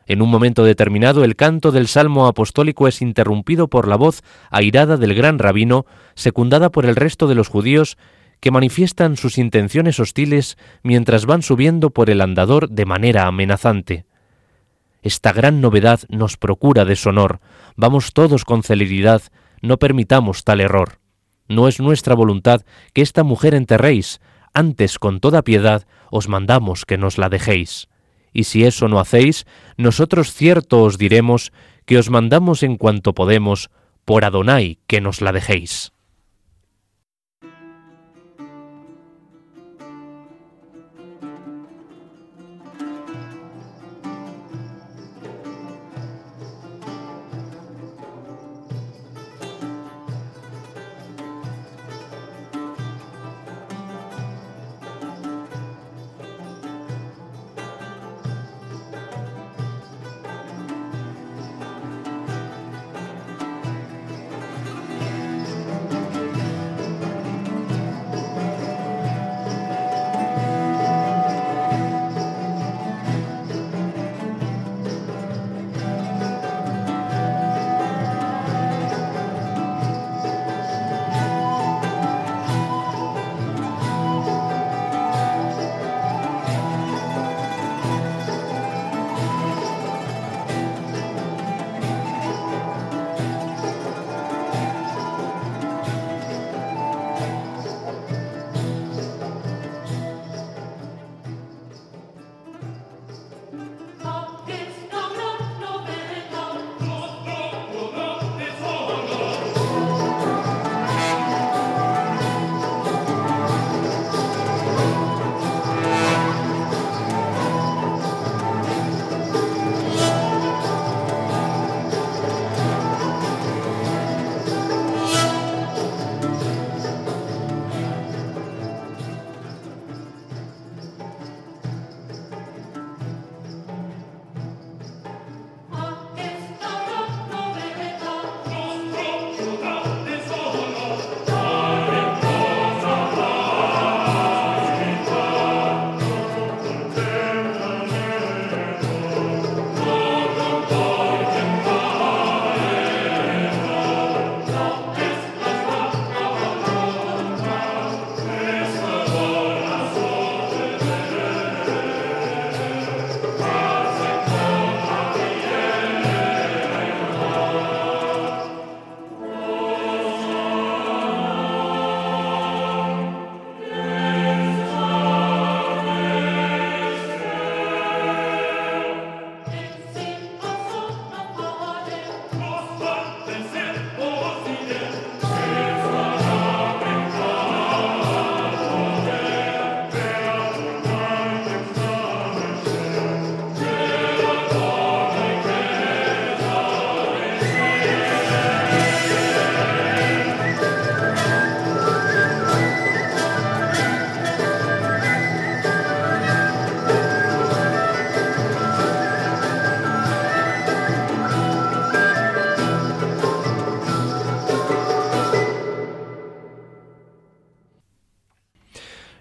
En 0.07 0.21
un 0.21 0.29
momento 0.29 0.63
determinado 0.63 1.23
el 1.23 1.35
canto 1.35 1.71
del 1.71 1.87
salmo 1.87 2.27
apostólico 2.27 2.87
es 2.87 3.01
interrumpido 3.01 3.69
por 3.69 3.87
la 3.87 3.95
voz 3.95 4.21
airada 4.51 4.97
del 4.97 5.15
gran 5.15 5.39
rabino, 5.39 5.87
secundada 6.13 6.69
por 6.69 6.85
el 6.85 6.95
resto 6.95 7.25
de 7.27 7.33
los 7.33 7.47
judíos, 7.47 7.97
que 8.39 8.51
manifiestan 8.51 9.17
sus 9.17 9.39
intenciones 9.39 9.99
hostiles 9.99 10.57
mientras 10.83 11.25
van 11.25 11.41
subiendo 11.41 11.89
por 11.89 12.11
el 12.11 12.21
andador 12.21 12.69
de 12.69 12.85
manera 12.85 13.25
amenazante. 13.25 14.05
Esta 15.01 15.33
gran 15.33 15.61
novedad 15.61 16.01
nos 16.09 16.37
procura 16.37 16.85
deshonor. 16.85 17.39
Vamos 17.75 18.13
todos 18.13 18.45
con 18.45 18.61
celeridad, 18.61 19.23
no 19.61 19.77
permitamos 19.77 20.43
tal 20.43 20.61
error. 20.61 20.99
No 21.47 21.67
es 21.67 21.79
nuestra 21.79 22.15
voluntad 22.15 22.61
que 22.93 23.01
esta 23.01 23.23
mujer 23.23 23.53
enterréis, 23.53 24.19
antes 24.53 24.99
con 24.99 25.19
toda 25.19 25.43
piedad 25.43 25.85
os 26.11 26.27
mandamos 26.27 26.85
que 26.85 26.97
nos 26.97 27.17
la 27.17 27.29
dejéis. 27.29 27.87
Y 28.33 28.45
si 28.45 28.63
eso 28.63 28.87
no 28.87 28.99
hacéis, 28.99 29.45
nosotros 29.77 30.33
cierto 30.33 30.83
os 30.83 30.97
diremos 30.97 31.51
que 31.85 31.97
os 31.97 32.09
mandamos 32.09 32.63
en 32.63 32.77
cuanto 32.77 33.13
podemos, 33.13 33.69
por 34.03 34.25
Adonai 34.25 34.79
que 34.87 35.01
nos 35.01 35.21
la 35.21 35.31
dejéis. 35.31 35.94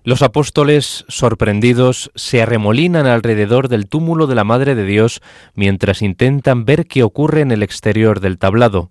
Los 0.07 0.21
apóstoles, 0.21 1.07
sorprendidos, 1.09 2.13
se 2.15 2.43
arremolinan 2.43 3.07
alrededor 3.07 3.69
del 3.69 3.89
túmulo 3.89 4.27
de 4.27 4.35
la 4.35 4.45
Madre 4.45 4.75
de 4.75 4.85
Dios 4.85 5.23
mientras 5.55 6.03
intentan 6.03 6.67
ver 6.67 6.85
qué 6.87 7.03
ocurre 7.03 7.41
en 7.41 7.51
el 7.51 7.63
exterior 7.63 8.21
del 8.21 8.37
tablado. 8.37 8.91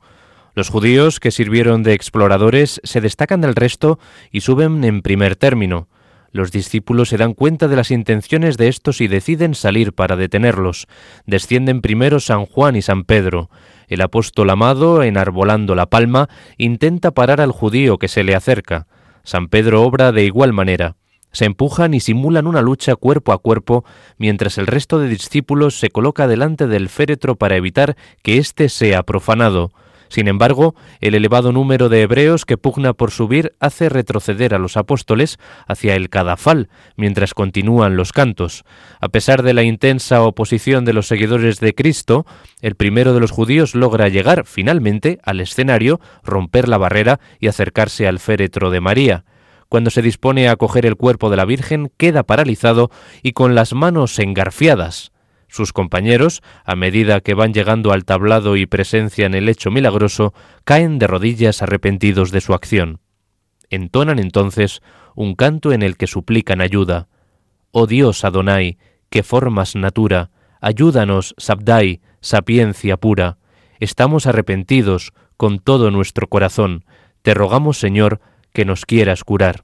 Los 0.56 0.70
judíos 0.70 1.20
que 1.20 1.30
sirvieron 1.30 1.84
de 1.84 1.94
exploradores 1.94 2.82
se 2.84 3.00
destacan 3.00 3.42
del 3.42 3.54
resto 3.54 4.00
y 4.32 4.42
suben 4.42 4.84
en 4.84 5.04
primer 5.04 5.36
término. 5.36 5.88
Los 6.32 6.52
discípulos 6.52 7.10
se 7.10 7.18
dan 7.18 7.36
cuenta 7.36 7.68
de 7.68 7.76
las 7.76 7.92
intenciones 7.92 8.58
de 8.58 8.68
estos 8.68 9.00
y 9.00 9.08
deciden 9.08 9.54
salir 9.54 9.94
para 9.94 10.16
detenerlos. 10.16 10.88
Descienden 11.28 11.82
primero 11.82 12.20
San 12.22 12.48
Juan 12.48 12.76
y 12.76 12.82
San 12.82 13.04
Pedro. 13.04 13.52
El 13.88 14.02
apóstol 14.02 14.50
amado, 14.50 15.04
enarbolando 15.04 15.76
la 15.76 15.86
palma, 15.86 16.28
intenta 16.58 17.12
parar 17.12 17.40
al 17.40 17.52
judío 17.52 18.00
que 18.00 18.08
se 18.08 18.24
le 18.24 18.34
acerca. 18.34 18.88
San 19.24 19.48
Pedro 19.48 19.84
obra 19.84 20.12
de 20.12 20.26
igual 20.26 20.54
manera. 20.54 20.96
Se 21.34 21.46
empujan 21.46 21.94
y 21.94 22.00
simulan 22.00 22.48
una 22.48 22.62
lucha 22.62 22.96
cuerpo 22.96 23.34
a 23.34 23.40
cuerpo, 23.40 23.84
mientras 24.18 24.58
el 24.58 24.68
resto 24.68 25.00
de 25.00 25.10
discípulos 25.10 25.80
se 25.80 25.90
coloca 25.90 26.28
delante 26.28 26.68
del 26.68 26.90
féretro 26.90 27.36
para 27.36 27.58
evitar 27.58 27.98
que 28.22 28.38
éste 28.38 28.70
sea 28.70 29.04
profanado. 29.04 29.72
Sin 30.14 30.28
embargo, 30.28 30.76
el 31.02 31.16
elevado 31.16 31.52
número 31.52 31.90
de 31.90 32.04
hebreos 32.04 32.46
que 32.46 32.56
pugna 32.56 32.94
por 32.94 33.10
subir 33.10 33.56
hace 33.60 33.90
retroceder 33.90 34.54
a 34.54 34.60
los 34.60 34.78
apóstoles 34.78 35.40
hacia 35.68 35.96
el 35.96 36.12
cadafal, 36.12 36.70
mientras 36.96 37.34
continúan 37.34 37.98
los 37.98 38.12
cantos. 38.12 38.64
A 39.02 39.10
pesar 39.10 39.42
de 39.42 39.56
la 39.56 39.64
intensa 39.64 40.22
oposición 40.22 40.86
de 40.86 40.94
los 40.94 41.08
seguidores 41.08 41.60
de 41.60 41.74
Cristo, 41.74 42.28
el 42.62 42.76
primero 42.76 43.16
de 43.16 43.22
los 43.22 43.32
judíos 43.32 43.74
logra 43.74 44.08
llegar 44.08 44.46
finalmente 44.46 45.18
al 45.24 45.40
escenario, 45.40 46.00
romper 46.24 46.70
la 46.70 46.78
barrera 46.78 47.20
y 47.40 47.48
acercarse 47.48 48.08
al 48.08 48.20
féretro 48.20 48.70
de 48.70 48.82
María. 48.82 49.26
Cuando 49.74 49.90
se 49.90 50.04
dispone 50.04 50.50
a 50.50 50.56
coger 50.56 50.86
el 50.86 50.98
cuerpo 50.98 51.32
de 51.32 51.36
la 51.36 51.46
Virgen, 51.46 51.92
queda 51.98 52.22
paralizado 52.22 52.92
y 53.24 53.32
con 53.32 53.56
las 53.56 53.74
manos 53.74 54.20
engarfiadas. 54.20 55.12
Sus 55.48 55.74
compañeros, 55.74 56.44
a 56.64 56.76
medida 56.76 57.22
que 57.22 57.34
van 57.34 57.56
llegando 57.56 57.92
al 57.92 58.06
tablado 58.06 58.56
y 58.56 58.68
presencian 58.68 59.34
el 59.34 59.50
hecho 59.50 59.72
milagroso, 59.72 60.36
caen 60.64 61.00
de 61.00 61.08
rodillas 61.08 61.64
arrepentidos 61.64 62.30
de 62.30 62.42
su 62.42 62.54
acción. 62.54 63.00
Entonan 63.72 64.20
entonces 64.20 64.84
un 65.16 65.34
canto 65.34 65.72
en 65.72 65.82
el 65.82 65.98
que 65.98 66.06
suplican 66.06 66.62
ayuda. 66.62 67.08
Oh 67.72 67.88
Dios 67.88 68.24
Adonai, 68.26 68.78
que 69.10 69.24
formas 69.24 69.76
natura, 69.76 70.30
ayúdanos, 70.62 71.34
Sabdai, 71.40 72.00
sapiencia 72.22 72.98
pura. 72.98 73.40
Estamos 73.80 74.28
arrepentidos 74.28 75.14
con 75.36 75.58
todo 75.58 75.90
nuestro 75.90 76.28
corazón. 76.28 76.86
Te 77.24 77.34
rogamos, 77.34 77.80
Señor, 77.80 78.22
que 78.54 78.66
nos 78.66 78.86
quieras 78.86 79.24
curar. 79.24 79.63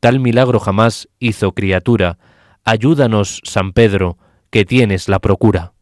Tal 0.00 0.18
milagro 0.18 0.58
jamás 0.58 1.08
hizo 1.18 1.52
criatura. 1.52 2.18
Ayúdanos, 2.64 3.40
San 3.44 3.72
Pedro, 3.72 4.16
que 4.50 4.64
tienes 4.64 5.08
la 5.08 5.18
procura. 5.18 5.72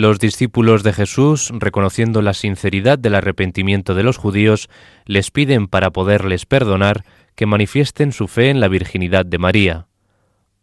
Los 0.00 0.20
discípulos 0.20 0.84
de 0.84 0.92
Jesús, 0.92 1.50
reconociendo 1.52 2.22
la 2.22 2.32
sinceridad 2.32 3.00
del 3.00 3.16
arrepentimiento 3.16 3.96
de 3.96 4.04
los 4.04 4.16
judíos, 4.16 4.70
les 5.06 5.32
piden 5.32 5.66
para 5.66 5.90
poderles 5.90 6.46
perdonar 6.46 7.04
que 7.34 7.46
manifiesten 7.46 8.12
su 8.12 8.28
fe 8.28 8.50
en 8.50 8.60
la 8.60 8.68
virginidad 8.68 9.26
de 9.26 9.38
María. 9.38 9.88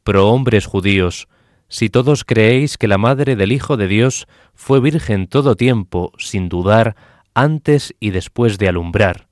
Pro 0.06 0.30
hombres 0.30 0.68
judíos, 0.68 1.28
si 1.68 1.90
todos 1.90 2.24
creéis 2.24 2.78
que 2.78 2.88
la 2.88 2.98
madre 2.98 3.36
del 3.36 3.52
Hijo 3.52 3.76
de 3.76 3.90
Dios 3.90 4.26
fue 4.54 4.80
virgen 4.80 5.28
todo 5.28 5.58
tiempo, 5.58 6.14
sin 6.18 6.48
dudar, 6.48 6.96
antes 7.34 7.94
y 8.00 8.12
después 8.12 8.58
de 8.58 8.70
alumbrar. 8.70 9.28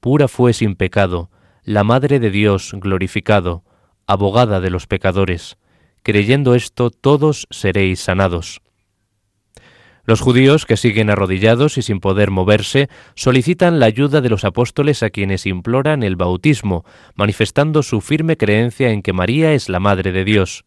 Pura 0.00 0.26
fue 0.26 0.52
sin 0.54 0.74
pecado, 0.74 1.30
la 1.62 1.84
madre 1.84 2.18
de 2.18 2.32
Dios 2.32 2.72
glorificado, 2.74 3.62
abogada 4.08 4.58
de 4.58 4.70
los 4.70 4.88
pecadores. 4.88 5.56
Creyendo 6.02 6.56
esto, 6.56 6.90
todos 6.90 7.46
seréis 7.50 8.00
sanados. 8.00 8.60
Los 10.10 10.22
judíos, 10.22 10.66
que 10.66 10.76
siguen 10.76 11.08
arrodillados 11.08 11.78
y 11.78 11.82
sin 11.82 12.00
poder 12.00 12.32
moverse, 12.32 12.88
solicitan 13.14 13.78
la 13.78 13.86
ayuda 13.86 14.20
de 14.20 14.28
los 14.28 14.44
apóstoles 14.44 15.04
a 15.04 15.10
quienes 15.10 15.46
imploran 15.46 16.02
el 16.02 16.16
bautismo, 16.16 16.84
manifestando 17.14 17.84
su 17.84 18.00
firme 18.00 18.36
creencia 18.36 18.90
en 18.90 19.02
que 19.02 19.12
María 19.12 19.52
es 19.52 19.68
la 19.68 19.78
Madre 19.78 20.10
de 20.10 20.24
Dios. 20.24 20.64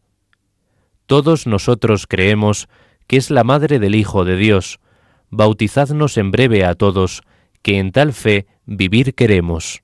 Todos 1.08 1.45
nosotros 1.45 2.08
creemos 2.08 2.69
que 3.06 3.17
es 3.17 3.32
la 3.32 3.43
Madre 3.43 3.79
del 3.79 3.95
Hijo 3.95 4.23
de 4.23 4.38
Dios. 4.38 4.79
Bautizadnos 5.29 6.17
en 6.17 6.32
breve 6.32 6.63
a 6.63 6.75
todos, 6.75 7.21
que 7.62 7.79
en 7.79 7.91
tal 7.91 8.13
fe 8.13 8.47
vivir 8.65 9.13
queremos. 9.13 9.84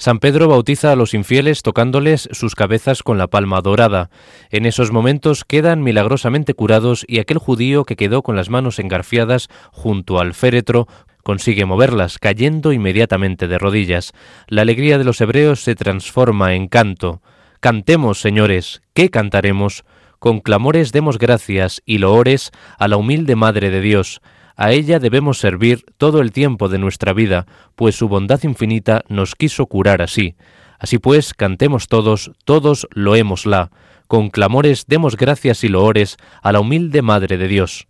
San 0.00 0.18
Pedro 0.18 0.48
bautiza 0.48 0.92
a 0.92 0.96
los 0.96 1.12
infieles 1.12 1.60
tocándoles 1.62 2.26
sus 2.32 2.54
cabezas 2.54 3.02
con 3.02 3.18
la 3.18 3.26
palma 3.26 3.60
dorada. 3.60 4.08
En 4.48 4.64
esos 4.64 4.92
momentos 4.92 5.44
quedan 5.44 5.82
milagrosamente 5.82 6.54
curados 6.54 7.04
y 7.06 7.18
aquel 7.18 7.36
judío 7.36 7.84
que 7.84 7.96
quedó 7.96 8.22
con 8.22 8.34
las 8.34 8.48
manos 8.48 8.78
engarfiadas 8.78 9.48
junto 9.72 10.18
al 10.18 10.32
féretro 10.32 10.88
consigue 11.22 11.66
moverlas, 11.66 12.18
cayendo 12.18 12.72
inmediatamente 12.72 13.46
de 13.46 13.58
rodillas. 13.58 14.12
La 14.48 14.62
alegría 14.62 14.96
de 14.96 15.04
los 15.04 15.20
hebreos 15.20 15.62
se 15.62 15.74
transforma 15.74 16.54
en 16.54 16.68
canto. 16.68 17.20
Cantemos, 17.60 18.22
señores, 18.22 18.80
¿qué 18.94 19.10
cantaremos? 19.10 19.84
Con 20.18 20.40
clamores 20.40 20.92
demos 20.92 21.18
gracias 21.18 21.82
y 21.84 21.98
loores 21.98 22.52
a 22.78 22.88
la 22.88 22.96
humilde 22.96 23.36
Madre 23.36 23.68
de 23.68 23.82
Dios. 23.82 24.22
A 24.56 24.72
ella 24.72 24.98
debemos 24.98 25.38
servir 25.38 25.84
todo 25.98 26.20
el 26.20 26.32
tiempo 26.32 26.68
de 26.68 26.78
nuestra 26.78 27.12
vida, 27.12 27.46
pues 27.76 27.96
su 27.96 28.08
bondad 28.08 28.42
infinita 28.42 29.04
nos 29.08 29.34
quiso 29.34 29.66
curar 29.66 30.02
así. 30.02 30.36
Así 30.78 30.98
pues, 30.98 31.34
cantemos 31.34 31.88
todos, 31.88 32.32
todos 32.44 32.88
loémosla. 32.92 33.70
Con 34.06 34.30
clamores 34.30 34.86
demos 34.88 35.16
gracias 35.16 35.62
y 35.62 35.68
loores 35.68 36.16
a 36.42 36.52
la 36.52 36.60
humilde 36.60 37.02
Madre 37.02 37.36
de 37.36 37.48
Dios. 37.48 37.89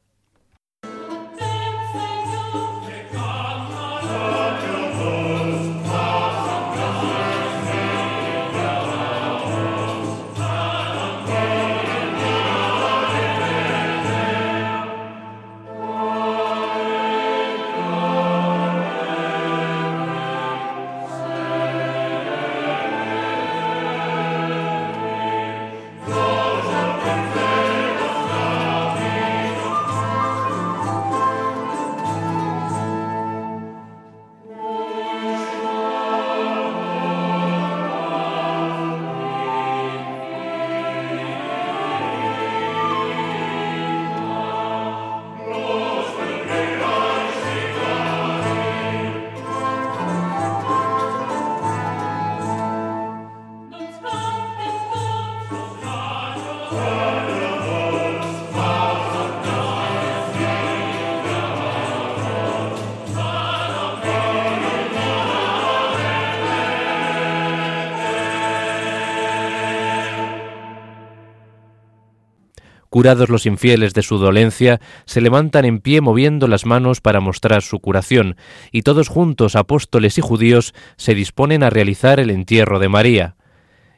Curados 73.01 73.31
los 73.31 73.47
infieles 73.47 73.95
de 73.95 74.03
su 74.03 74.19
dolencia, 74.19 74.79
se 75.07 75.23
levantan 75.23 75.65
en 75.65 75.81
pie 75.81 76.03
moviendo 76.03 76.47
las 76.49 76.67
manos 76.67 77.01
para 77.01 77.21
mostrar 77.21 77.63
su 77.63 77.79
curación, 77.79 78.37
y 78.73 78.83
todos 78.83 79.09
juntos, 79.09 79.57
apóstoles 79.57 80.19
y 80.19 80.21
judíos, 80.21 80.75
se 80.99 81.15
disponen 81.15 81.63
a 81.63 81.71
realizar 81.71 82.21
el 82.21 82.29
entierro 82.29 82.79
de 82.79 82.91
María. 82.91 83.37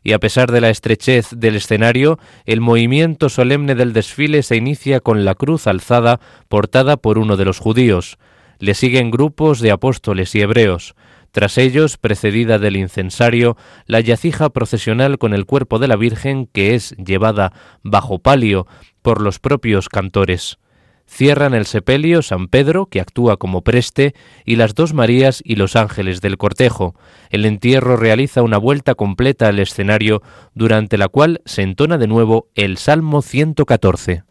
Y 0.04 0.12
a 0.12 0.20
pesar 0.20 0.52
de 0.52 0.60
la 0.60 0.70
estrechez 0.70 1.30
del 1.34 1.56
escenario, 1.56 2.20
el 2.44 2.60
movimiento 2.60 3.28
solemne 3.28 3.74
del 3.74 3.92
desfile 3.92 4.44
se 4.44 4.54
inicia 4.54 5.00
con 5.00 5.24
la 5.24 5.34
cruz 5.34 5.66
alzada 5.66 6.20
portada 6.48 6.96
por 6.96 7.18
uno 7.18 7.36
de 7.36 7.44
los 7.44 7.58
judíos. 7.58 8.18
Le 8.60 8.74
siguen 8.74 9.10
grupos 9.10 9.58
de 9.58 9.72
apóstoles 9.72 10.32
y 10.36 10.42
hebreos. 10.42 10.94
Tras 11.32 11.56
ellos, 11.56 11.96
precedida 11.96 12.58
del 12.58 12.76
incensario, 12.76 13.56
la 13.86 14.00
yacija 14.00 14.50
procesional 14.50 15.18
con 15.18 15.32
el 15.32 15.46
cuerpo 15.46 15.78
de 15.78 15.88
la 15.88 15.96
Virgen 15.96 16.46
que 16.46 16.74
es 16.74 16.94
llevada 16.98 17.54
bajo 17.82 18.18
palio 18.18 18.66
por 19.00 19.22
los 19.22 19.38
propios 19.38 19.88
cantores. 19.88 20.58
Cierran 21.06 21.54
el 21.54 21.64
sepelio 21.64 22.20
San 22.20 22.48
Pedro, 22.48 22.86
que 22.86 23.00
actúa 23.00 23.38
como 23.38 23.62
preste, 23.62 24.14
y 24.44 24.56
las 24.56 24.74
dos 24.74 24.92
Marías 24.92 25.42
y 25.44 25.56
los 25.56 25.74
ángeles 25.74 26.20
del 26.20 26.36
cortejo. 26.36 26.94
El 27.30 27.46
entierro 27.46 27.96
realiza 27.96 28.42
una 28.42 28.58
vuelta 28.58 28.94
completa 28.94 29.48
al 29.48 29.58
escenario, 29.58 30.22
durante 30.54 30.98
la 30.98 31.08
cual 31.08 31.40
se 31.46 31.62
entona 31.62 31.96
de 31.96 32.08
nuevo 32.08 32.48
el 32.54 32.76
Salmo 32.76 33.22
114. 33.22 34.24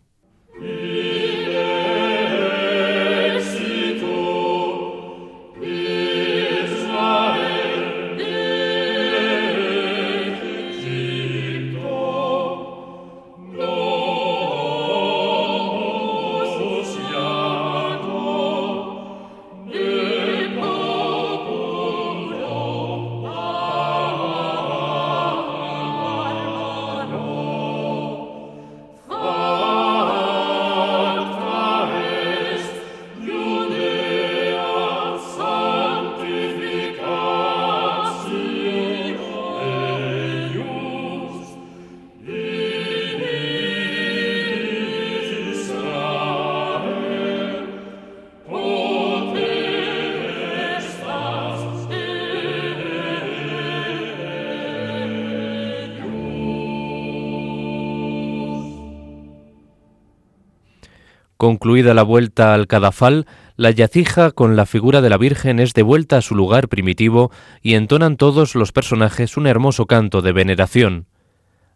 Concluida 61.41 61.95
la 61.95 62.03
vuelta 62.03 62.53
al 62.53 62.67
cadafal, 62.67 63.25
la 63.55 63.71
yacija 63.71 64.29
con 64.29 64.55
la 64.55 64.67
figura 64.67 65.01
de 65.01 65.09
la 65.09 65.17
Virgen 65.17 65.59
es 65.59 65.73
devuelta 65.73 66.17
a 66.17 66.21
su 66.21 66.35
lugar 66.35 66.67
primitivo 66.67 67.31
y 67.63 67.73
entonan 67.73 68.15
todos 68.15 68.53
los 68.53 68.71
personajes 68.71 69.37
un 69.37 69.47
hermoso 69.47 69.87
canto 69.87 70.21
de 70.21 70.33
veneración. 70.33 71.07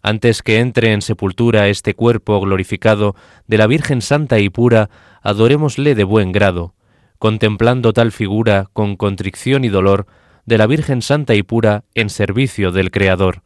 Antes 0.03 0.43
que 0.43 0.59
entre 0.59 0.93
en 0.93 1.01
sepultura 1.01 1.68
este 1.68 1.95
cuerpo 1.95 2.39
glorificado 2.41 3.16
de 3.47 3.57
la 3.57 3.66
Virgen 3.66 4.03
Santa 4.03 4.38
y 4.38 4.49
pura, 4.49 4.91
adorémosle 5.24 5.95
de 5.95 6.03
buen 6.03 6.32
grado, 6.32 6.76
contemplando 7.18 7.91
tal 7.91 8.11
figura 8.11 8.68
con 8.72 8.95
contrición 8.95 9.63
y 9.63 9.70
dolor 9.70 10.05
de 10.45 10.59
la 10.59 10.68
Virgen 10.68 11.01
Santa 11.01 11.34
y 11.34 11.41
pura 11.41 11.86
en 11.95 12.11
servicio 12.11 12.72
del 12.72 12.91
Creador, 12.91 13.41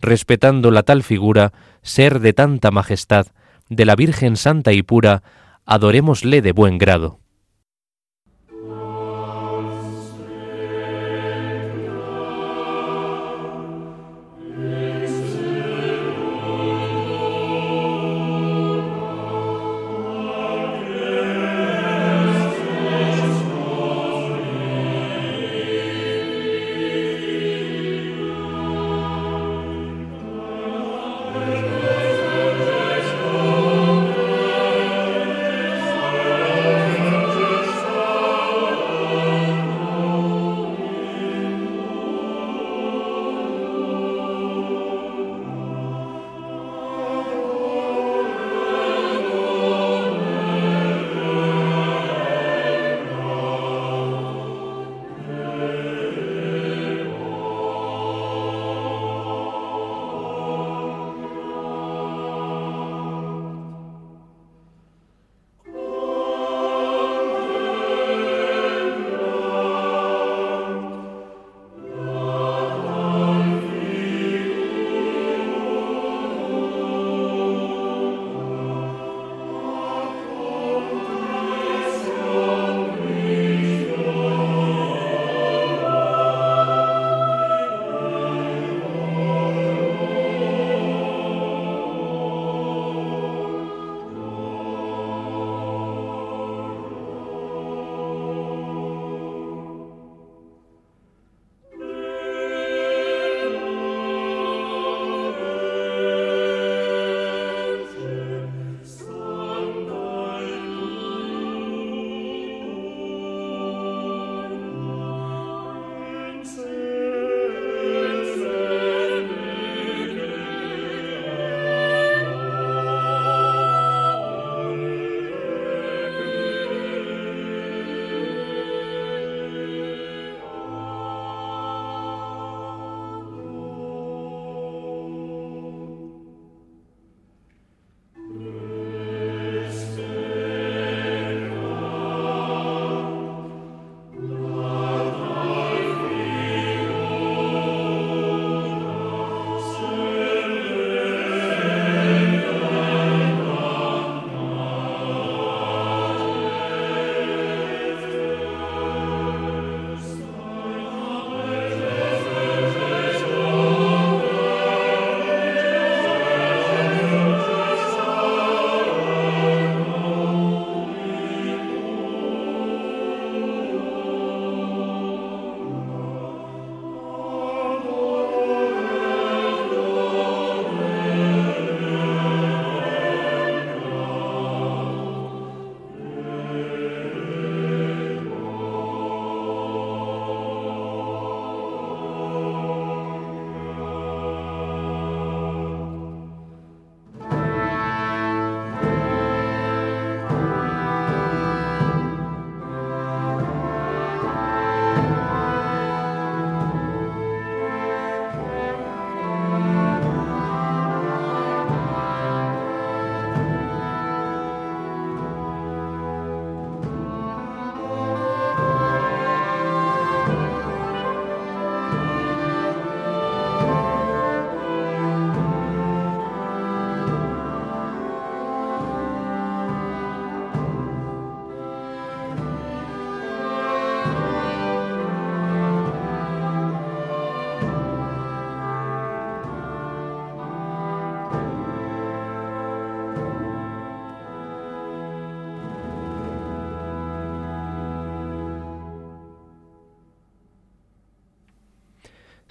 respetando 0.00 0.72
la 0.72 0.82
tal 0.82 1.04
figura, 1.04 1.52
ser 1.82 2.18
de 2.18 2.32
tanta 2.32 2.72
majestad, 2.72 3.28
de 3.68 3.84
la 3.84 3.94
Virgen 3.94 4.36
Santa 4.36 4.72
y 4.72 4.82
pura, 4.82 5.22
adorémosle 5.70 6.42
de 6.42 6.50
buen 6.50 6.78
grado. 6.78 7.20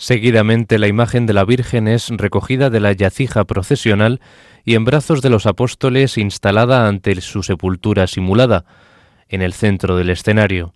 Seguidamente 0.10 0.80
la 0.80 0.88
imagen 0.88 1.28
de 1.28 1.34
la 1.34 1.46
Virgen 1.46 1.88
es 1.88 2.10
recogida 2.10 2.72
de 2.72 2.80
la 2.80 2.94
yacija 2.94 3.44
procesional 3.44 4.22
y 4.66 4.74
en 4.74 4.84
brazos 4.84 5.22
de 5.22 5.30
los 5.30 5.46
apóstoles 5.46 6.18
instalada 6.18 6.88
ante 6.88 7.22
su 7.22 7.44
sepultura 7.44 8.08
simulada, 8.08 8.66
en 9.28 9.44
el 9.44 9.54
centro 9.54 9.98
del 9.98 10.10
escenario. 10.10 10.74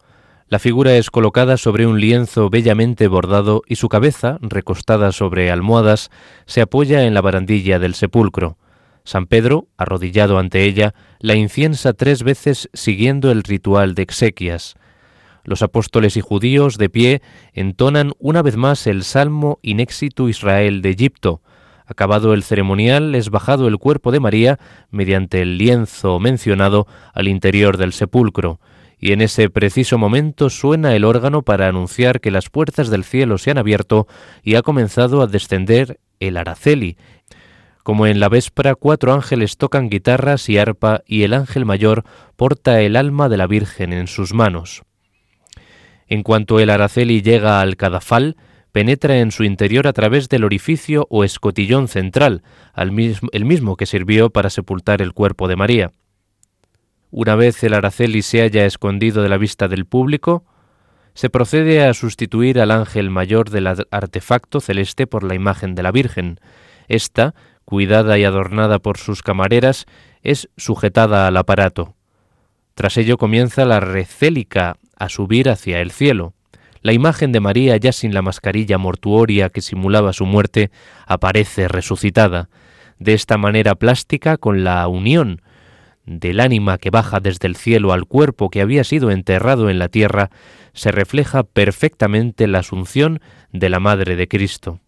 La 0.49 0.59
figura 0.59 0.97
es 0.97 1.09
colocada 1.09 1.57
sobre 1.57 1.87
un 1.87 1.99
lienzo 1.99 2.51
bellamente 2.51 3.07
bordado 3.07 3.63
y 3.67 3.77
su 3.77 3.89
cabeza, 3.89 4.37
recostada 4.39 5.11
sobre 5.11 5.49
almohadas, 5.49 6.11
se 6.45 6.61
apoya 6.61 7.05
en 7.05 7.15
la 7.15 7.21
barandilla 7.21 7.79
del 7.79 7.95
sepulcro. 7.95 8.59
San 9.03 9.25
Pedro, 9.25 9.65
arrodillado 9.77 10.37
ante 10.37 10.63
ella, 10.63 10.93
la 11.17 11.33
inciensa 11.33 11.93
tres 11.93 12.21
veces 12.21 12.69
siguiendo 12.75 13.31
el 13.31 13.41
ritual 13.41 13.95
de 13.95 14.03
exequias. 14.03 14.75
Los 15.43 15.61
apóstoles 15.61 16.15
y 16.15 16.21
judíos 16.21 16.77
de 16.77 16.89
pie 16.89 17.21
entonan 17.51 18.13
una 18.17 18.41
vez 18.41 18.55
más 18.55 18.87
el 18.87 19.03
Salmo 19.03 19.59
Inexitu 19.61 20.29
Israel 20.29 20.81
de 20.81 20.91
Egipto. 20.91 21.41
Acabado 21.85 22.33
el 22.33 22.43
ceremonial, 22.43 23.13
es 23.13 23.29
bajado 23.29 23.67
el 23.67 23.77
cuerpo 23.77 24.11
de 24.11 24.21
María 24.21 24.57
mediante 24.89 25.41
el 25.41 25.57
lienzo 25.57 26.17
mencionado 26.19 26.87
al 27.13 27.27
interior 27.27 27.75
del 27.75 27.91
sepulcro, 27.91 28.61
y 28.97 29.11
en 29.11 29.19
ese 29.19 29.49
preciso 29.49 29.97
momento 29.97 30.49
suena 30.49 30.95
el 30.95 31.03
órgano 31.03 31.41
para 31.41 31.67
anunciar 31.67 32.21
que 32.21 32.31
las 32.31 32.49
puertas 32.49 32.89
del 32.89 33.03
cielo 33.03 33.37
se 33.37 33.51
han 33.51 33.57
abierto 33.57 34.07
y 34.43 34.55
ha 34.55 34.61
comenzado 34.61 35.21
a 35.21 35.27
descender 35.27 35.99
el 36.21 36.37
araceli. 36.37 36.95
Como 37.83 38.07
en 38.07 38.21
la 38.21 38.29
véspera, 38.29 38.75
cuatro 38.75 39.13
ángeles 39.13 39.57
tocan 39.57 39.89
guitarras 39.89 40.47
y 40.47 40.57
arpa 40.57 41.01
y 41.05 41.23
el 41.23 41.33
ángel 41.33 41.65
mayor 41.65 42.05
porta 42.37 42.79
el 42.79 42.95
alma 42.95 43.27
de 43.27 43.35
la 43.35 43.45
Virgen 43.45 43.91
en 43.91 44.07
sus 44.07 44.33
manos. 44.33 44.83
En 46.07 46.23
cuanto 46.23 46.59
el 46.59 46.69
araceli 46.69 47.21
llega 47.21 47.61
al 47.61 47.77
cadafal, 47.77 48.35
penetra 48.71 49.19
en 49.19 49.31
su 49.31 49.43
interior 49.43 49.87
a 49.87 49.93
través 49.93 50.29
del 50.29 50.43
orificio 50.43 51.07
o 51.09 51.23
escotillón 51.23 51.87
central, 51.87 52.43
el 52.75 53.45
mismo 53.45 53.77
que 53.77 53.85
sirvió 53.85 54.31
para 54.31 54.49
sepultar 54.49 55.01
el 55.01 55.13
cuerpo 55.13 55.47
de 55.47 55.55
María. 55.55 55.91
Una 57.11 57.35
vez 57.35 57.63
el 57.63 57.75
araceli 57.75 58.23
se 58.23 58.41
haya 58.41 58.65
escondido 58.65 59.21
de 59.21 59.29
la 59.29 59.37
vista 59.37 59.67
del 59.67 59.85
público, 59.85 60.43
se 61.13 61.29
procede 61.29 61.85
a 61.85 61.93
sustituir 61.93 62.59
al 62.59 62.71
ángel 62.71 63.11
mayor 63.11 63.51
del 63.51 63.67
artefacto 63.67 64.59
celeste 64.59 65.05
por 65.05 65.23
la 65.23 65.35
imagen 65.35 65.75
de 65.75 65.83
la 65.83 65.91
Virgen. 65.91 66.39
Esta, 66.87 67.35
cuidada 67.65 68.17
y 68.17 68.23
adornada 68.23 68.79
por 68.79 68.97
sus 68.97 69.21
camareras, 69.21 69.85
es 70.23 70.49
sujetada 70.57 71.27
al 71.27 71.37
aparato. 71.37 71.93
Tras 72.73 72.97
ello 72.97 73.17
comienza 73.17 73.65
la 73.65 73.79
recélica 73.79 74.77
a 75.03 75.09
subir 75.09 75.49
hacia 75.49 75.81
el 75.81 75.91
cielo. 75.91 76.33
La 76.81 76.93
imagen 76.93 77.31
de 77.31 77.39
María, 77.39 77.77
ya 77.77 77.91
sin 77.91 78.13
la 78.13 78.21
mascarilla 78.21 78.77
mortuoria 78.77 79.49
que 79.49 79.61
simulaba 79.61 80.11
su 80.11 80.25
muerte, 80.25 80.69
aparece 81.05 81.67
resucitada. 81.67 82.49
De 82.99 83.13
esta 83.13 83.37
manera 83.37 83.75
plástica, 83.75 84.37
con 84.37 84.63
la 84.63 84.87
unión 84.87 85.41
del 86.05 86.41
ánima 86.41 86.77
que 86.77 86.89
baja 86.89 87.19
desde 87.19 87.47
el 87.47 87.55
cielo 87.55 87.93
al 87.93 88.05
cuerpo 88.05 88.49
que 88.49 88.61
había 88.61 88.83
sido 88.83 89.11
enterrado 89.11 89.69
en 89.69 89.79
la 89.79 89.87
tierra, 89.87 90.29
se 90.73 90.91
refleja 90.91 91.43
perfectamente 91.43 92.47
la 92.47 92.59
asunción 92.59 93.21
de 93.51 93.69
la 93.69 93.79
Madre 93.79 94.15
de 94.15 94.27
Cristo. 94.27 94.79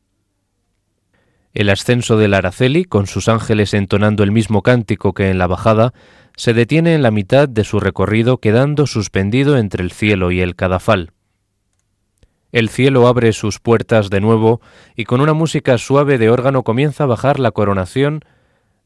El 1.53 1.69
ascenso 1.69 2.17
del 2.17 2.33
Araceli, 2.33 2.83
con 2.83 3.07
sus 3.07 3.29
ángeles 3.29 3.73
entonando 3.73 4.23
el 4.23 4.33
mismo 4.33 4.61
cántico 4.61 5.13
que 5.13 5.29
en 5.29 5.37
la 5.37 5.47
bajada, 5.47 5.93
se 6.35 6.53
detiene 6.53 6.95
en 6.95 7.01
la 7.01 7.11
mitad 7.11 7.47
de 7.47 7.63
su 7.63 7.79
recorrido 7.79 8.37
quedando 8.37 8.87
suspendido 8.87 9.57
entre 9.57 9.83
el 9.83 9.91
cielo 9.91 10.31
y 10.31 10.41
el 10.41 10.55
cadafal. 10.55 11.11
El 12.51 12.69
cielo 12.69 13.07
abre 13.07 13.33
sus 13.33 13.59
puertas 13.59 14.09
de 14.09 14.21
nuevo 14.21 14.61
y 14.95 15.03
con 15.03 15.19
una 15.21 15.33
música 15.33 15.77
suave 15.77 16.17
de 16.17 16.29
órgano 16.29 16.63
comienza 16.63 17.03
a 17.03 17.07
bajar 17.07 17.39
la 17.39 17.51
coronación 17.51 18.21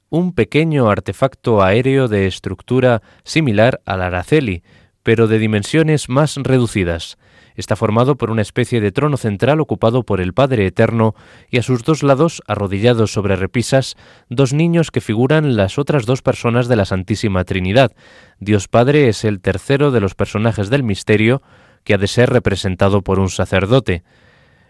un 0.09 0.33
pequeño 0.33 0.89
artefacto 0.89 1.61
aéreo 1.61 2.07
de 2.07 2.25
estructura 2.25 3.01
similar 3.23 3.81
al 3.85 4.01
Araceli, 4.01 4.63
pero 5.03 5.27
de 5.27 5.39
dimensiones 5.39 6.09
más 6.09 6.35
reducidas. 6.35 7.17
Está 7.55 7.75
formado 7.75 8.15
por 8.15 8.31
una 8.31 8.41
especie 8.41 8.79
de 8.79 8.93
trono 8.93 9.17
central 9.17 9.59
ocupado 9.59 10.03
por 10.03 10.21
el 10.21 10.33
Padre 10.33 10.65
Eterno 10.65 11.13
y 11.49 11.57
a 11.57 11.63
sus 11.63 11.83
dos 11.83 12.03
lados, 12.03 12.41
arrodillados 12.47 13.11
sobre 13.11 13.35
repisas, 13.35 13.97
dos 14.29 14.53
niños 14.53 14.91
que 14.91 15.01
figuran 15.01 15.57
las 15.57 15.77
otras 15.77 16.05
dos 16.05 16.21
personas 16.21 16.69
de 16.69 16.77
la 16.77 16.85
Santísima 16.85 17.43
Trinidad. 17.43 17.91
Dios 18.39 18.69
Padre 18.69 19.09
es 19.09 19.25
el 19.25 19.41
tercero 19.41 19.91
de 19.91 19.99
los 19.99 20.15
personajes 20.15 20.69
del 20.69 20.83
misterio 20.83 21.41
que 21.83 21.93
ha 21.93 21.97
de 21.97 22.07
ser 22.07 22.29
representado 22.29 23.01
por 23.01 23.19
un 23.19 23.29
sacerdote. 23.29 24.03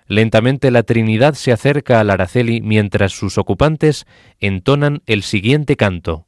Lentamente 0.07 0.71
la 0.71 0.81
Trinidad 0.81 1.35
se 1.35 1.51
acerca 1.51 1.99
al 1.99 2.09
Araceli 2.09 2.61
mientras 2.61 3.13
sus 3.13 3.37
ocupantes 3.37 4.07
entonan 4.39 5.03
el 5.05 5.21
siguiente 5.21 5.75
canto. 5.75 6.25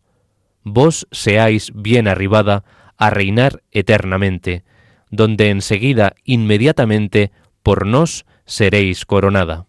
Vos 0.63 1.07
seáis 1.11 1.71
bien 1.73 2.07
arribada 2.07 2.63
a 3.01 3.09
reinar 3.09 3.63
eternamente, 3.71 4.63
donde 5.09 5.49
enseguida, 5.49 6.13
inmediatamente, 6.23 7.31
por 7.63 7.87
nos 7.87 8.27
seréis 8.45 9.07
coronada. 9.07 9.65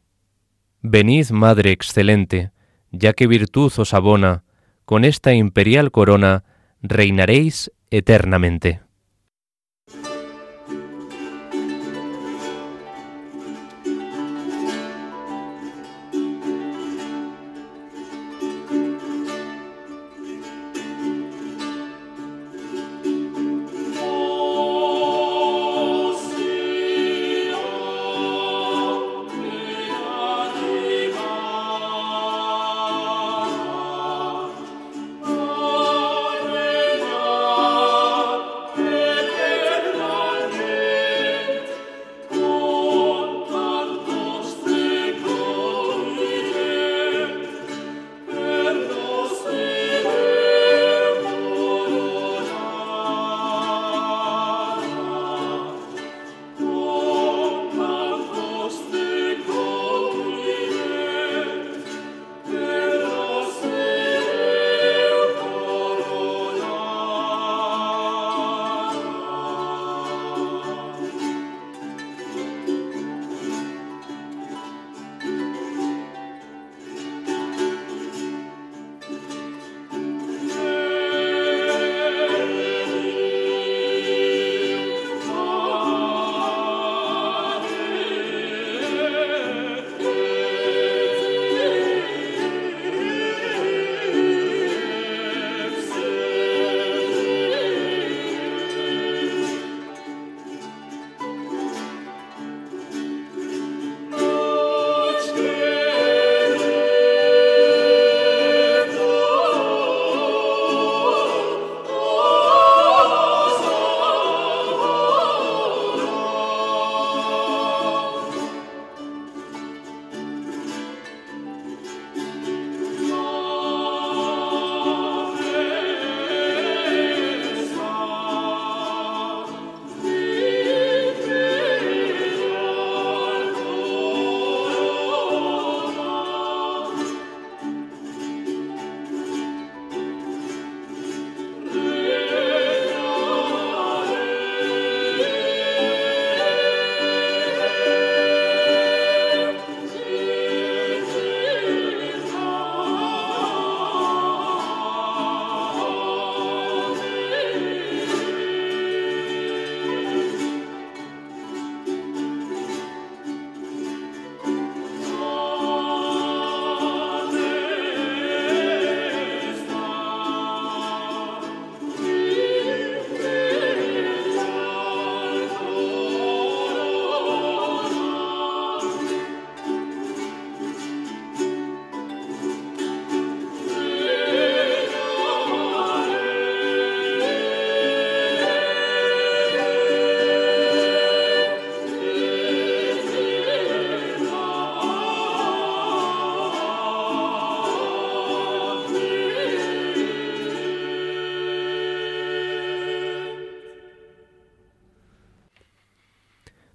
Venid, 0.82 1.30
Madre 1.30 1.72
excelente, 1.72 2.52
ya 2.90 3.14
que 3.14 3.26
virtud 3.26 3.72
os 3.78 3.94
abona, 3.94 4.44
con 4.84 5.06
esta 5.06 5.32
imperial 5.32 5.90
corona 5.90 6.44
reinaréis 6.82 7.72
eternamente. 7.90 8.82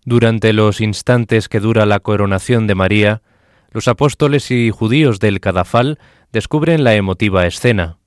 Durante 0.08 0.54
los 0.54 0.80
instantes 0.80 1.50
que 1.50 1.60
dura 1.60 1.86
la 1.86 2.00
coronación 2.00 2.66
de 2.66 2.76
María, 2.76 3.22
los 3.72 3.90
apóstoles 3.90 4.52
y 4.52 4.72
judíos 4.72 5.20
del 5.20 5.42
Cadafal 5.42 6.00
descubren 6.32 6.86
la 6.86 6.96
emotiva 6.96 7.46
escena. 7.46 7.98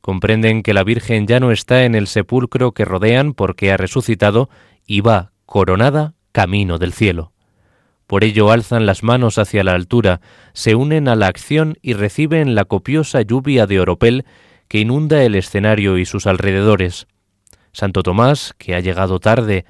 Comprenden 0.00 0.62
que 0.62 0.72
la 0.72 0.84
Virgen 0.84 1.26
ya 1.26 1.40
no 1.40 1.50
está 1.50 1.84
en 1.84 1.94
el 1.94 2.06
sepulcro 2.06 2.72
que 2.72 2.86
rodean 2.86 3.34
porque 3.34 3.70
ha 3.70 3.76
resucitado 3.76 4.48
y 4.86 5.02
va, 5.02 5.32
coronada, 5.44 6.14
camino 6.32 6.78
del 6.78 6.94
cielo. 6.94 7.34
Por 8.06 8.24
ello 8.24 8.50
alzan 8.50 8.86
las 8.86 9.02
manos 9.02 9.36
hacia 9.36 9.64
la 9.64 9.72
altura, 9.72 10.22
se 10.54 10.74
unen 10.74 11.08
a 11.08 11.14
la 11.14 11.26
acción 11.26 11.76
y 11.82 11.92
reciben 11.92 12.54
la 12.54 12.64
copiosa 12.64 13.20
lluvia 13.20 13.66
de 13.66 13.80
oropel 13.80 14.24
que 14.66 14.78
inunda 14.78 15.22
el 15.22 15.34
escenario 15.34 15.98
y 15.98 16.06
sus 16.06 16.26
alrededores. 16.26 17.06
Santo 17.72 18.02
Tomás, 18.02 18.54
que 18.56 18.74
ha 18.74 18.80
llegado 18.80 19.20
tarde 19.20 19.66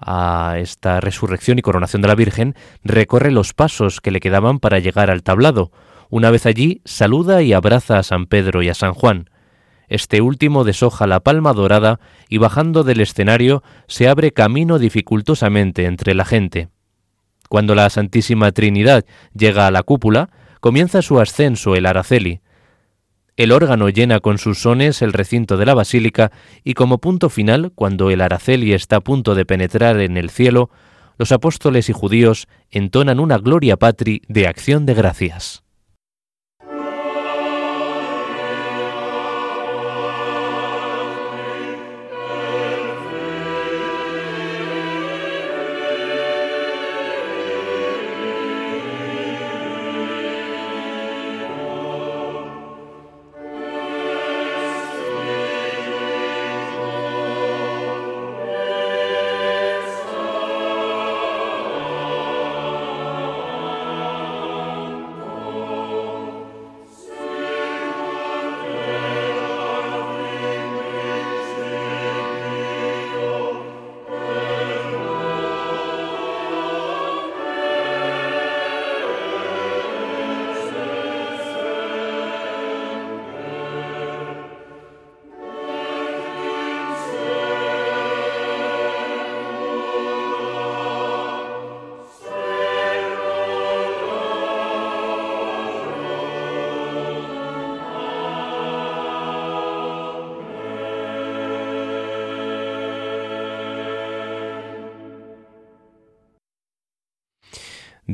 a 0.00 0.56
esta 0.58 1.00
resurrección 1.00 1.58
y 1.58 1.62
coronación 1.62 2.02
de 2.02 2.08
la 2.08 2.14
Virgen, 2.14 2.54
recorre 2.84 3.30
los 3.30 3.52
pasos 3.52 4.00
que 4.00 4.10
le 4.10 4.20
quedaban 4.20 4.58
para 4.58 4.78
llegar 4.78 5.10
al 5.10 5.22
tablado. 5.22 5.72
Una 6.10 6.30
vez 6.30 6.46
allí, 6.46 6.80
saluda 6.84 7.42
y 7.42 7.52
abraza 7.52 7.98
a 7.98 8.02
San 8.02 8.26
Pedro 8.26 8.62
y 8.62 8.68
a 8.68 8.74
San 8.74 8.94
Juan. 8.94 9.30
Este 9.88 10.20
último 10.20 10.64
deshoja 10.64 11.06
la 11.06 11.20
palma 11.20 11.52
dorada 11.52 11.98
y 12.28 12.38
bajando 12.38 12.84
del 12.84 13.00
escenario 13.00 13.62
se 13.86 14.08
abre 14.08 14.32
camino 14.32 14.78
dificultosamente 14.78 15.86
entre 15.86 16.14
la 16.14 16.24
gente. 16.24 16.68
Cuando 17.48 17.74
la 17.74 17.88
Santísima 17.88 18.52
Trinidad 18.52 19.06
llega 19.34 19.66
a 19.66 19.70
la 19.70 19.82
cúpula, 19.82 20.28
comienza 20.60 21.00
su 21.00 21.18
ascenso 21.18 21.74
el 21.74 21.86
Araceli. 21.86 22.40
El 23.38 23.52
órgano 23.52 23.88
llena 23.88 24.18
con 24.18 24.36
sus 24.36 24.58
sones 24.58 25.00
el 25.00 25.12
recinto 25.12 25.56
de 25.56 25.64
la 25.64 25.72
basílica 25.72 26.32
y 26.64 26.74
como 26.74 26.98
punto 26.98 27.30
final, 27.30 27.70
cuando 27.72 28.10
el 28.10 28.20
Araceli 28.20 28.72
está 28.72 28.96
a 28.96 29.00
punto 29.00 29.36
de 29.36 29.46
penetrar 29.46 30.00
en 30.00 30.16
el 30.16 30.28
cielo, 30.28 30.70
los 31.18 31.30
apóstoles 31.30 31.88
y 31.88 31.92
judíos 31.92 32.48
entonan 32.72 33.20
una 33.20 33.38
gloria 33.38 33.76
patri 33.76 34.22
de 34.26 34.48
acción 34.48 34.86
de 34.86 34.94
gracias. 34.94 35.62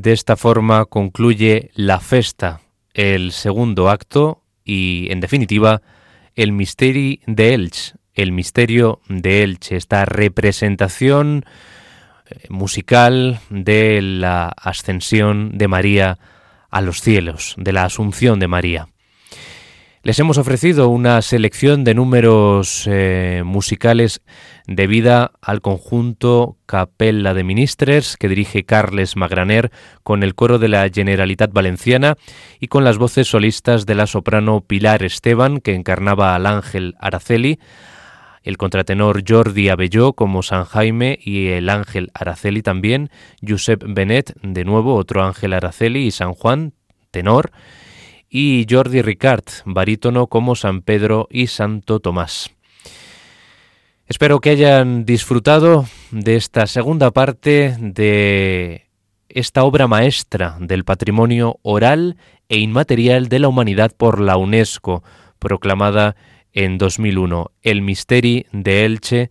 De 0.05 0.13
esta 0.13 0.37
forma 0.37 0.85
concluye 0.85 1.71
la 1.73 1.99
festa, 1.99 2.61
el 2.93 3.33
segundo 3.33 3.89
acto 3.89 4.43
y, 4.63 5.11
en 5.11 5.21
definitiva, 5.21 5.81
el 6.35 6.53
misterio 6.53 7.21
de 7.27 7.55
Elche, 7.55 7.95
el 8.13 8.31
misterio 8.31 9.01
de 9.09 9.43
Elche, 9.43 9.77
esta 9.77 10.05
representación 10.05 11.47
eh, 12.27 12.37
musical 12.51 13.41
de 13.49 14.03
la 14.03 14.49
ascensión 14.49 15.57
de 15.57 15.69
María 15.69 16.19
a 16.69 16.83
los 16.83 17.01
cielos, 17.01 17.55
de 17.57 17.73
la 17.73 17.87
asunción 17.87 18.39
de 18.39 18.49
María. 18.49 18.89
Les 20.05 20.19
hemos 20.19 20.37
ofrecido 20.37 20.91
una 20.91 21.23
selección 21.23 21.83
de 21.83 21.95
números 21.95 22.87
eh, 22.87 23.41
musicales 23.43 24.21
debida 24.67 25.33
al 25.41 25.63
conjunto 25.63 26.59
Capella 26.67 27.33
de 27.33 27.43
Ministres 27.43 28.19
que 28.19 28.29
dirige 28.29 28.65
Carles 28.65 29.17
Magraner 29.17 29.73
con 30.03 30.23
el 30.23 30.35
coro 30.35 30.59
de 30.59 30.69
la 30.69 30.87
Generalitat 30.93 31.55
Valenciana 31.55 32.17
y 32.61 32.69
con 32.69 32.85
las 32.85 32.99
voces 32.99 33.29
solistas 33.29 33.87
de 33.87 33.95
la 33.95 34.07
soprano 34.07 34.61
Pilar 34.61 35.03
Esteban 35.03 35.59
que 35.59 35.75
encarnaba 35.75 36.35
al 36.35 36.45
ángel 36.45 36.97
Araceli, 37.01 37.59
el 38.43 38.59
contratenor 38.59 39.23
Jordi 39.27 39.71
Abelló 39.71 40.13
como 40.13 40.43
San 40.43 40.65
Jaime 40.65 41.19
y 41.19 41.47
el 41.47 41.71
ángel 41.71 42.11
Araceli 42.13 42.61
también, 42.61 43.09
Josep 43.41 43.83
Benet, 43.87 44.35
de 44.43 44.67
nuevo 44.67 44.97
otro 44.97 45.25
ángel 45.25 45.55
Araceli 45.55 46.05
y 46.05 46.11
San 46.11 46.35
Juan, 46.35 46.75
tenor, 47.11 47.53
y 48.37 48.67
Jordi 48.69 49.01
Ricard, 49.01 49.45
barítono 49.65 50.27
como 50.27 50.57
San 50.57 50.83
Pedro 50.83 51.29
y 51.31 51.47
Santo 51.47 52.01
Tomás. 52.01 52.51
Espero 54.09 54.41
que 54.41 54.51
hayan 54.51 55.05
disfrutado 55.05 55.87
de 56.11 56.35
esta 56.35 56.67
segunda 56.67 57.13
parte 57.13 57.77
de 57.79 58.89
esta 59.29 59.63
obra 59.63 59.87
maestra 59.87 60.57
del 60.59 60.85
patrimonio 60.85 61.61
oral 61.63 62.17
e 62.49 62.59
inmaterial 62.59 63.29
de 63.29 63.39
la 63.39 63.47
humanidad 63.47 63.93
por 63.97 64.21
la 64.21 64.37
UNESCO, 64.37 65.05
proclamada 65.39 66.17
en 66.53 66.77
2001, 66.77 67.53
El 67.63 67.83
Misteri 67.83 68.47
de 68.51 68.85
Elche, 68.85 69.31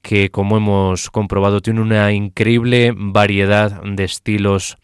que 0.00 0.30
como 0.30 0.58
hemos 0.58 1.10
comprobado 1.10 1.60
tiene 1.60 1.80
una 1.80 2.12
increíble 2.12 2.92
variedad 2.94 3.82
de 3.82 4.04
estilos 4.04 4.76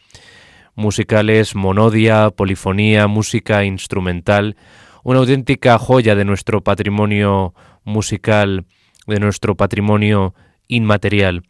musicales, 0.79 1.57
monodia, 1.57 2.31
polifonía, 2.31 3.09
música 3.09 3.65
instrumental, 3.65 4.57
una 5.03 5.19
auténtica 5.19 5.77
joya 5.77 6.15
de 6.15 6.25
nuestro 6.25 6.63
patrimonio 6.63 7.53
musical, 7.83 8.65
de 9.09 9.19
nuestro 9.19 9.57
patrimonio 9.57 10.35
inmaterial. 10.69 11.43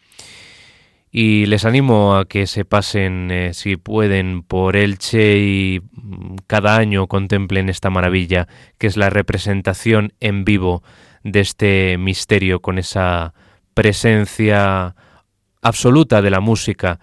Y 1.10 1.44
les 1.44 1.66
animo 1.66 2.16
a 2.16 2.24
que 2.24 2.46
se 2.46 2.64
pasen, 2.64 3.30
eh, 3.30 3.52
si 3.52 3.76
pueden, 3.76 4.42
por 4.42 4.76
Elche 4.76 5.38
y 5.38 5.80
mm, 5.80 6.36
cada 6.46 6.76
año 6.76 7.06
contemplen 7.06 7.68
esta 7.68 7.90
maravilla, 7.90 8.48
que 8.78 8.86
es 8.86 8.96
la 8.96 9.10
representación 9.10 10.14
en 10.20 10.44
vivo 10.44 10.82
de 11.22 11.40
este 11.40 11.98
misterio 11.98 12.60
con 12.60 12.78
esa 12.78 13.34
presencia 13.74 14.94
absoluta 15.60 16.22
de 16.22 16.30
la 16.30 16.40
música 16.40 16.98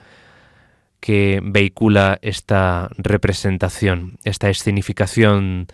que 0.99 1.39
vehicula 1.43 2.17
esta 2.21 2.89
representación, 2.97 4.17
esta 4.23 4.49
escenificación 4.49 5.67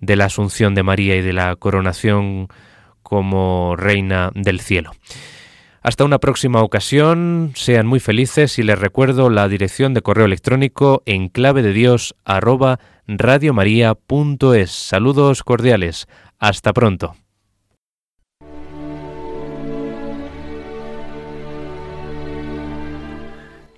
de 0.00 0.16
la 0.16 0.26
Asunción 0.26 0.74
de 0.74 0.82
María 0.82 1.16
y 1.16 1.22
de 1.22 1.32
la 1.32 1.54
coronación 1.56 2.48
como 3.02 3.76
Reina 3.76 4.30
del 4.34 4.60
Cielo. 4.60 4.92
Hasta 5.82 6.04
una 6.04 6.18
próxima 6.18 6.62
ocasión, 6.62 7.52
sean 7.54 7.86
muy 7.86 8.00
felices 8.00 8.58
y 8.58 8.62
les 8.62 8.78
recuerdo 8.78 9.30
la 9.30 9.48
dirección 9.48 9.94
de 9.94 10.02
correo 10.02 10.26
electrónico 10.26 11.02
en 11.06 11.28
clave 11.28 11.62
de 11.62 11.72
Dios 11.72 12.14
Saludos 14.70 15.42
cordiales. 15.42 16.06
Hasta 16.38 16.74
pronto. 16.74 17.16